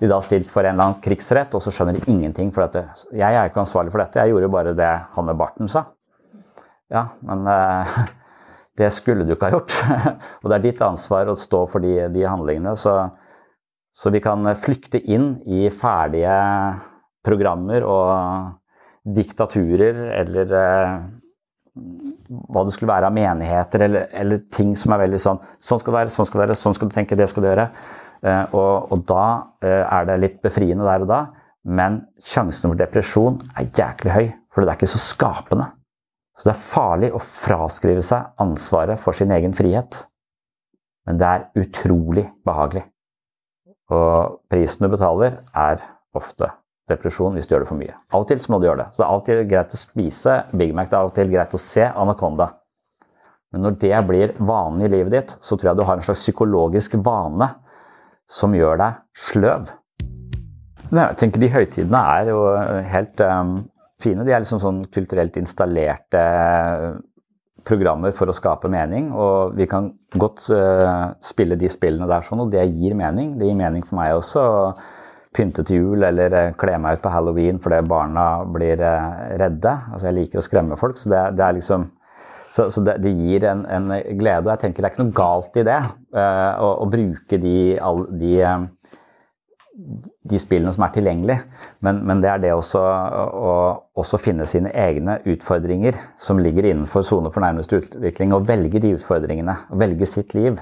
[0.02, 2.50] de da stilt for en eller annen krigsrett, og så skjønner de ingenting.
[2.56, 3.06] For dette.
[3.14, 5.86] jeg er ikke ansvarlig for dette, jeg gjorde bare det han med barten sa.
[6.94, 8.02] Ja, men uh,
[8.80, 9.76] det skulle du ikke ha gjort.
[10.42, 12.74] og det er ditt ansvar å stå for de, de handlingene.
[12.80, 13.04] så
[13.98, 16.38] så vi kan flykte inn i ferdige
[17.26, 20.98] programmer og diktaturer eller eh,
[22.28, 25.94] hva det skulle være av menigheter eller, eller, ting som er veldig sånn Sånn skal
[25.94, 27.68] det være, sånn skal det være, sånn skal du tenke, det skal du gjøre.
[28.26, 29.26] Eh, og, og, da
[29.64, 31.22] eh, er det litt befriende der og da,
[31.68, 34.28] men sjansen for depresjon er jæklig høy.
[34.52, 35.70] For det er ikke så skapende.
[36.38, 40.00] Så det er farlig å fraskrive seg ansvaret for sin egen frihet.
[41.08, 42.88] Men det er utrolig behagelig.
[43.94, 45.84] Og prisen du betaler, er
[46.18, 46.52] ofte
[46.92, 47.96] depresjon hvis du gjør det for mye.
[48.12, 48.88] Av og til så må du gjøre det.
[48.94, 51.16] Så det er av og til greit å spise Big Mac, det er av og
[51.18, 52.52] til greit å se Anaconda.
[53.54, 56.26] Men når det blir vanen i livet ditt, så tror jeg du har en slags
[56.26, 57.48] psykologisk vane
[58.28, 58.98] som gjør deg
[59.30, 59.72] sløv.
[60.88, 62.42] Jeg tenker De høytidene er jo
[62.92, 63.54] helt um,
[64.04, 64.24] fine.
[64.28, 66.24] De er liksom sånn kulturelt installerte
[67.68, 69.10] programmer for å skape mening.
[69.16, 73.36] Og vi kan godt uh, spille de spillene der sånn, og det gir mening.
[73.40, 74.46] Det gir mening for meg også.
[74.46, 74.96] å
[75.38, 79.76] Pynte til jul eller uh, kle meg ut på halloween fordi barna blir uh, redde.
[79.92, 81.92] Altså Jeg liker å skremme folk, så det, det er liksom
[82.56, 84.48] så, så det, det, gir en, en, glede.
[84.48, 85.82] Og jeg tenker det er ikke noe galt i det.
[86.16, 88.40] å, å bruke de, all, de
[90.30, 91.44] de spillene som er tilgjengelige.
[91.86, 93.52] Men, men det er det også å
[93.98, 98.96] også finne sine egne utfordringer som ligger innenfor sone for nærmeste utvikling, og velge de
[98.98, 99.56] utfordringene.
[99.72, 100.60] og Velge sitt liv.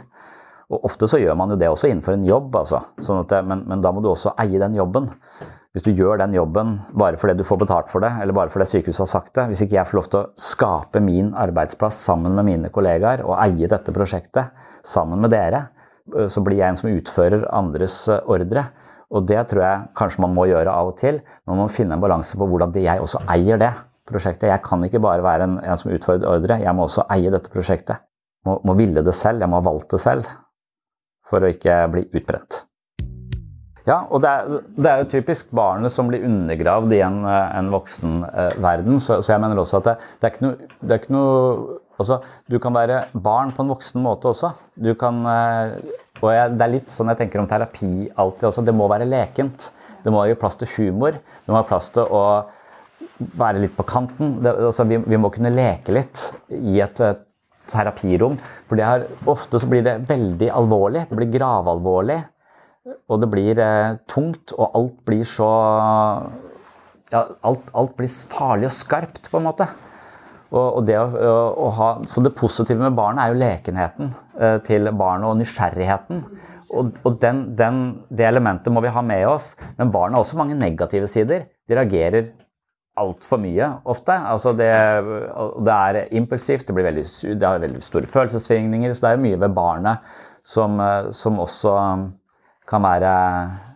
[0.72, 2.82] Og Ofte så gjør man jo det også innenfor en jobb, altså.
[3.03, 5.11] Sånn det, men, men, da må du også eie den jobben.
[5.76, 8.70] Hvis du gjør den jobben bare fordi du får betalt for det, eller bare fordi
[8.72, 12.38] sykehuset har sagt det, hvis ikke jeg får lov til å skape min arbeidsplass sammen
[12.38, 14.55] med mine kollegaer og eie dette prosjektet
[14.88, 15.66] sammen med dere,
[16.32, 18.70] så blir jeg en som utfører andres ordre
[19.14, 21.20] og det tror jeg kanskje man må gjøre av og til.
[21.45, 23.74] Man må finne en balanse på hvordan jeg også eier det
[24.10, 24.49] prosjektet.
[24.51, 27.51] Jeg kan ikke bare være en, en som utfordrer ordre, jeg må også eie dette
[27.53, 28.03] prosjektet.
[28.45, 30.30] Må, må ville det selv, jeg må ha valgt det selv.
[31.26, 32.62] For å ikke bli utbrent.
[33.86, 37.68] Ja, og det er, det er, jo typisk barnet som blir undergravd i en, en
[37.74, 38.97] voksenverden.
[38.97, 42.20] Så, så, jeg mener også at det, det, er noe, det, er ikke noe, Altså,
[42.52, 44.52] du kan være barn på en voksen måte også.
[44.76, 45.78] Du kan, eh,
[46.22, 48.66] og jeg, det er litt sånn jeg tenker om terapi alltid også.
[48.68, 49.70] Det må være lekent.
[50.04, 51.18] Det må være plass til humor.
[51.18, 52.24] Det må være plass til å
[53.39, 54.39] være litt på kanten.
[54.43, 56.22] Det, altså, vi, vi, må kunne leke litt
[56.52, 57.02] i et,
[57.72, 58.36] terapirom.
[58.70, 61.08] For det her, ofte så blir det veldig alvorlig.
[61.10, 62.20] Det blir gravalvorlig.
[63.10, 65.48] Og det blir eh, tungt, og alt blir så
[67.14, 69.68] ja, alt, alt blir farlig og skarpt, på en måte.
[70.54, 74.58] Og, og det å, å, ha, så det positive med barnet er jo lekenheten eh,
[74.68, 76.24] til barnet og nysgjerrigheten.
[76.76, 77.82] Og, og den, den,
[78.14, 79.54] det elementet må vi ha med oss.
[79.80, 81.48] Men barnet har også mange negative sider.
[81.68, 82.34] De reagerer
[83.00, 84.16] altfor mye ofte.
[84.16, 84.72] Altså det,
[85.66, 88.93] det, er impulsivt, det, veldig, det, har veldig store følelsessvingninger.
[88.93, 90.16] Så det er mye ved barnet
[90.46, 91.78] som, eh, som også
[92.70, 93.16] kan være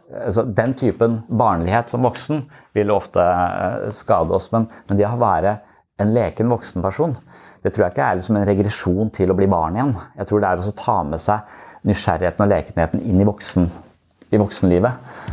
[0.09, 2.39] altså Den typen barnlighet som voksen
[2.73, 4.49] vil ofte eh, skade oss.
[4.53, 5.59] Men, men det å være
[5.99, 7.15] en leken voksen person,
[7.63, 9.93] det tror jeg ikke er liksom en regresjon til å bli barn igjen.
[10.19, 11.57] Jeg tror det er å ta med seg
[11.89, 13.67] nysgjerrigheten og lekenheten inn i, voksen,
[14.31, 15.27] i voksenlivet.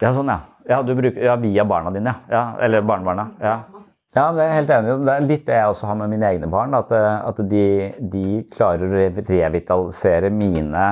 [0.00, 0.40] Ja, sånn, ja.
[0.68, 2.36] Ja, bruker, ja, via barna dine, ja.
[2.36, 3.30] ja eller barnebarna.
[3.42, 3.54] Ja.
[4.14, 4.98] ja, det er jeg helt enig i.
[5.06, 6.76] Det er litt det jeg også har med mine egne barn.
[6.78, 7.64] At, at de,
[8.12, 9.00] de, klarer å
[9.32, 10.84] revitalisere mine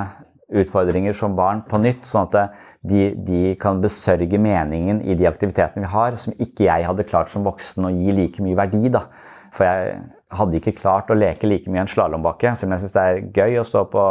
[0.49, 2.09] utfordringer som barn på nytt.
[2.09, 6.87] sånn at de, de, kan besørge meningen i de aktivitetene vi har, som ikke jeg
[6.87, 8.87] hadde klart som voksen å gi like mye verdi.
[8.93, 9.07] da.
[9.55, 9.99] For jeg
[10.31, 13.21] hadde ikke klart å leke like mye en slalåmbakke, selv om jeg syns det er
[13.35, 14.03] gøy å stå på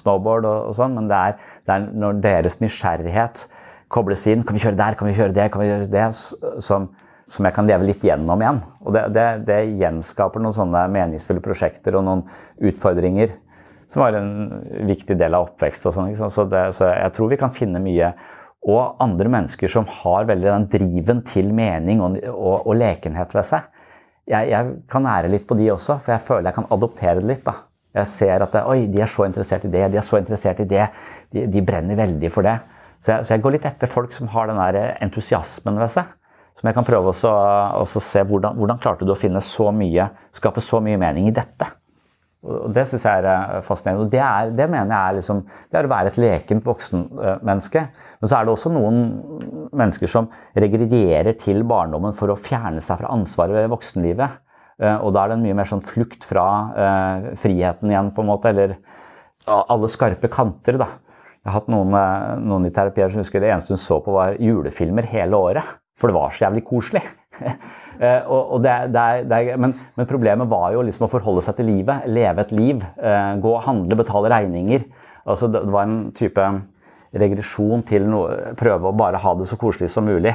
[0.00, 3.46] snowboard og, og sånn, men det er, det er, når deres nysgjerrighet
[3.88, 4.96] kobles inn Kan vi kjøre der?
[4.98, 5.46] Kan vi kjøre det?
[5.52, 6.08] Kan vi gjøre det?
[6.64, 6.90] Som,
[7.30, 8.60] som jeg kan leve litt gjennom igjen.
[8.84, 12.26] Og det, det, det gjenskaper noen sånne meningsfulle prosjekter og noen
[12.68, 13.32] utfordringer
[13.88, 14.32] som var en
[14.88, 15.86] viktig del av oppvekst.
[15.88, 16.44] og sånn, så,
[16.76, 18.12] så, jeg tror vi kan finne mye.
[18.68, 23.46] Og andre mennesker som har veldig den driven til mening og, og, og lekenhet ved
[23.48, 23.68] seg.
[24.28, 27.30] Jeg, jeg, kan ære litt på de også, for jeg føler jeg kan adoptere det
[27.30, 27.44] litt.
[27.46, 27.54] da.
[27.96, 30.60] Jeg ser at det, oi, de er så interessert i det, de er så interessert
[30.60, 30.90] i det.
[31.32, 32.58] De, de brenner veldig for det.
[33.00, 36.12] Så jeg, så jeg, går litt etter folk som har den der entusiasmen ved seg.
[36.58, 40.60] Som jeg kan prøve å se hvordan, hvordan klarte du å finne så mye, skape
[40.64, 41.70] så mye mening i dette.
[42.46, 43.26] Og Det syns jeg er
[43.58, 44.04] eh, fascinerende.
[44.04, 47.82] og Det, er, det mener jeg er, liksom, det er å være et lekent voksenmenneske.
[48.20, 49.00] Men så er det også noen
[49.76, 54.38] mennesker som regredierer til barndommen for å fjerne seg fra ansvaret ved voksenlivet.
[54.78, 58.22] Eh, og da er det en mye mer sånn flukt fra uh, friheten igjen, på
[58.22, 58.54] en måte.
[58.54, 58.78] Eller
[59.48, 60.92] alle skarpe kanter, da.
[61.42, 61.94] Jeg har hatt noen,
[62.44, 65.76] noen i terapier som husker det eneste hun så på, var julefilmer hele året.
[65.98, 67.02] For det var så jævlig koselig.
[67.98, 71.42] Eh, og, det, det er, det er, men, men, problemet var jo liksom å forholde
[71.46, 72.84] seg til livet, leve et liv.
[73.02, 74.86] Eh, gå og handle, betale regninger.
[75.28, 76.46] Altså det, var en type
[77.18, 80.34] regresjon til noe, prøve å bare ha det så koselig som mulig.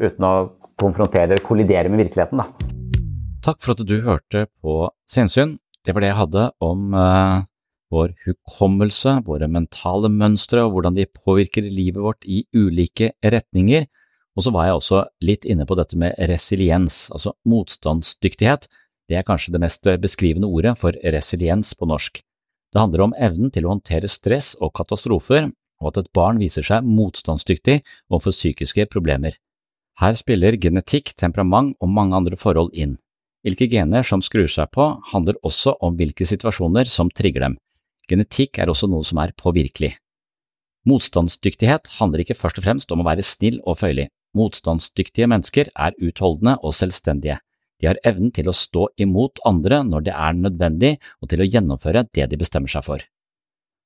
[0.00, 0.34] Uten å
[0.80, 2.42] konfrontere eller kollidere med virkeligheten.
[2.42, 2.72] Da.
[3.44, 5.58] Takk for at du hørte på Sinnsyn.
[5.84, 7.42] Det var det jeg hadde om eh,
[7.94, 13.86] vår hukommelse, våre mentale mønstre og hvordan de påvirker livet vårt i ulike retninger.
[14.34, 18.66] Og så var jeg også litt inne på dette med resiliens, altså motstandsdyktighet.
[19.08, 22.18] Det er kanskje det mest beskrivende ordet for resiliens på norsk.
[22.74, 26.66] Det handler om evnen til å håndtere stress og katastrofer, og at et barn viser
[26.66, 27.80] seg motstandsdyktig
[28.10, 29.36] overfor psykiske problemer.
[30.02, 32.96] Her spiller genetikk, temperament og mange andre forhold inn.
[33.46, 37.58] Hvilke gener som skrur seg på, handler også om hvilke situasjoner som trigger dem.
[38.10, 39.92] Genetikk er også noe som er påvirkelig.
[40.88, 44.08] Motstandsdyktighet handler ikke først og fremst om å være snill og føyelig.
[44.34, 47.38] Motstandsdyktige mennesker er utholdende og selvstendige.
[47.80, 51.48] De har evnen til å stå imot andre når det er nødvendig, og til å
[51.48, 53.04] gjennomføre det de bestemmer seg for.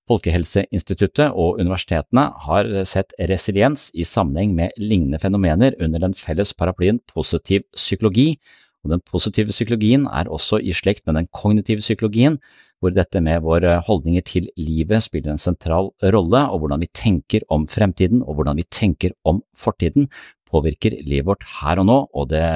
[0.08, 7.02] Folkehelseinstituttet og universitetene har sett resiliens i sammenheng med lignende fenomener under den felles paraplyen
[7.12, 8.38] positiv psykologi,
[8.86, 12.38] og den positive psykologien er også i slekt med den kognitive psykologien,
[12.78, 17.44] hvor dette med våre holdninger til livet spiller en sentral rolle, og hvordan vi tenker
[17.50, 20.06] om fremtiden og hvordan vi tenker om fortiden,
[20.50, 22.48] påvirker livet vårt her og nå og det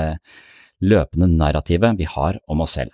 [0.82, 2.92] løpende narrativet vi har om oss selv.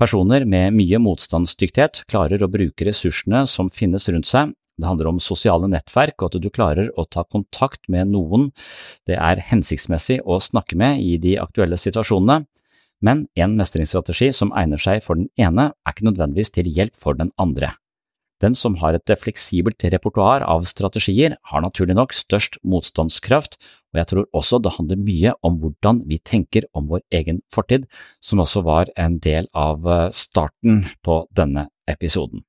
[0.00, 4.54] Personer med mye motstandsdyktighet klarer å bruke ressursene som finnes rundt seg.
[4.80, 8.48] Det handler om sosiale nettverk og at du klarer å ta kontakt med noen
[9.08, 12.46] det er hensiktsmessig å snakke med i de aktuelle situasjonene,
[13.04, 17.16] men en mestringsstrategi som egner seg for den ene, er ikke nødvendigvis til hjelp for
[17.16, 17.74] den andre.
[18.40, 23.58] Den som har et fleksibelt repertoar av strategier, har naturlig nok størst motstandskraft,
[23.92, 27.88] og jeg tror også det handler mye om hvordan vi tenker om vår egen fortid,
[28.22, 32.44] som også var en del av eh, starten på denne episoden.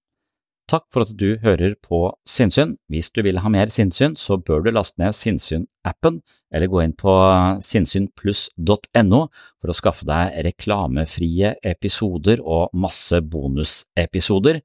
[0.72, 2.78] Takk for at du hører på Sinnsyn.
[2.88, 6.22] Hvis du vil ha mer sinnsyn, så bør du laste ned Sinnsyn-appen,
[6.54, 7.12] eller gå inn på
[7.68, 9.20] sinnssynpluss.no
[9.60, 14.62] for å skaffe deg reklamefrie episoder og masse bonusepisoder.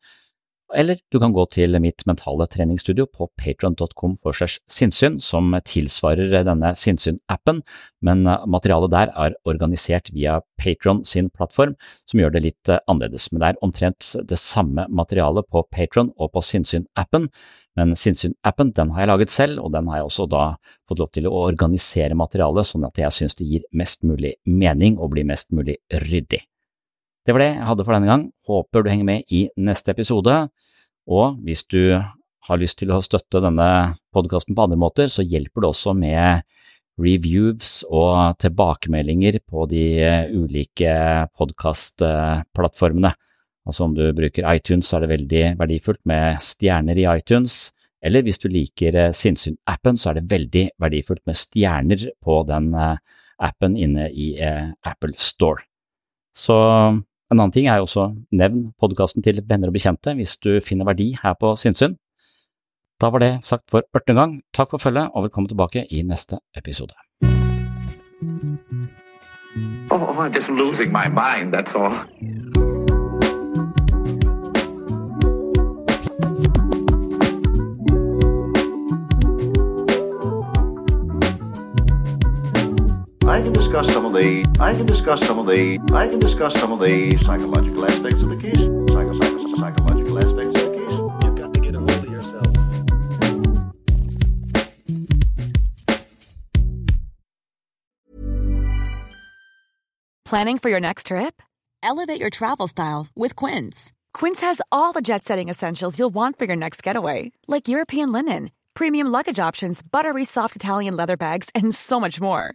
[0.75, 6.43] Eller du kan gå til mitt mentale treningsstudio på patron.com for segs sinnssyn, som tilsvarer
[6.47, 7.61] denne sinnssyn-appen,
[8.03, 11.77] men materialet der er organisert via Patron sin plattform,
[12.11, 13.29] som gjør det litt annerledes.
[13.31, 17.31] Men det er omtrent det samme materialet på Patron og på sinnssyn-appen,
[17.79, 20.45] men sinnssyn-appen den har jeg laget selv, og den har jeg også da
[20.89, 24.99] fått lov til å organisere materialet sånn at jeg synes det gir mest mulig mening
[24.99, 26.43] og blir mest mulig ryddig.
[27.27, 30.35] Det var det jeg hadde for denne gang, håper du henger med i neste episode,
[31.11, 31.99] og hvis du
[32.47, 36.47] har lyst til å støtte denne podkasten på andre måter, så hjelper det også med
[37.03, 39.83] reviews og tilbakemeldinger på de
[40.39, 40.93] ulike
[41.35, 43.11] podkastplattformene.
[43.67, 47.75] Altså om du bruker iTunes, så er det veldig verdifullt med stjerner i iTunes,
[48.07, 53.75] eller hvis du liker Sinnsyn-appen, så er det veldig verdifullt med stjerner på den appen
[53.75, 55.67] inne i Apple Store.
[56.37, 56.55] Så
[57.31, 60.87] en annen ting er jo også nevn podkasten til venner og bekjente hvis du finner
[60.87, 61.97] verdi her på Sinnsyn.
[63.03, 66.39] Da var det sagt for ørtende gang, takk for følget og velkommen tilbake i neste
[66.57, 66.95] episode.
[69.91, 72.66] Oh, I'm just losing my mind, that's all.
[83.77, 86.79] Discuss some of the I can discuss some of the I can discuss some of
[86.79, 88.57] the psychological aspects of the case.
[88.57, 90.93] Psycho, psycho, psychological aspects of the case.
[91.25, 92.47] You've got to get a hold of yourself.
[100.25, 101.43] Planning for your next trip?
[101.83, 103.93] Elevate your travel style with Quince.
[104.15, 108.51] Quince has all the jet-setting essentials you'll want for your next getaway, like European linen,
[108.73, 112.55] premium luggage options, buttery soft Italian leather bags, and so much more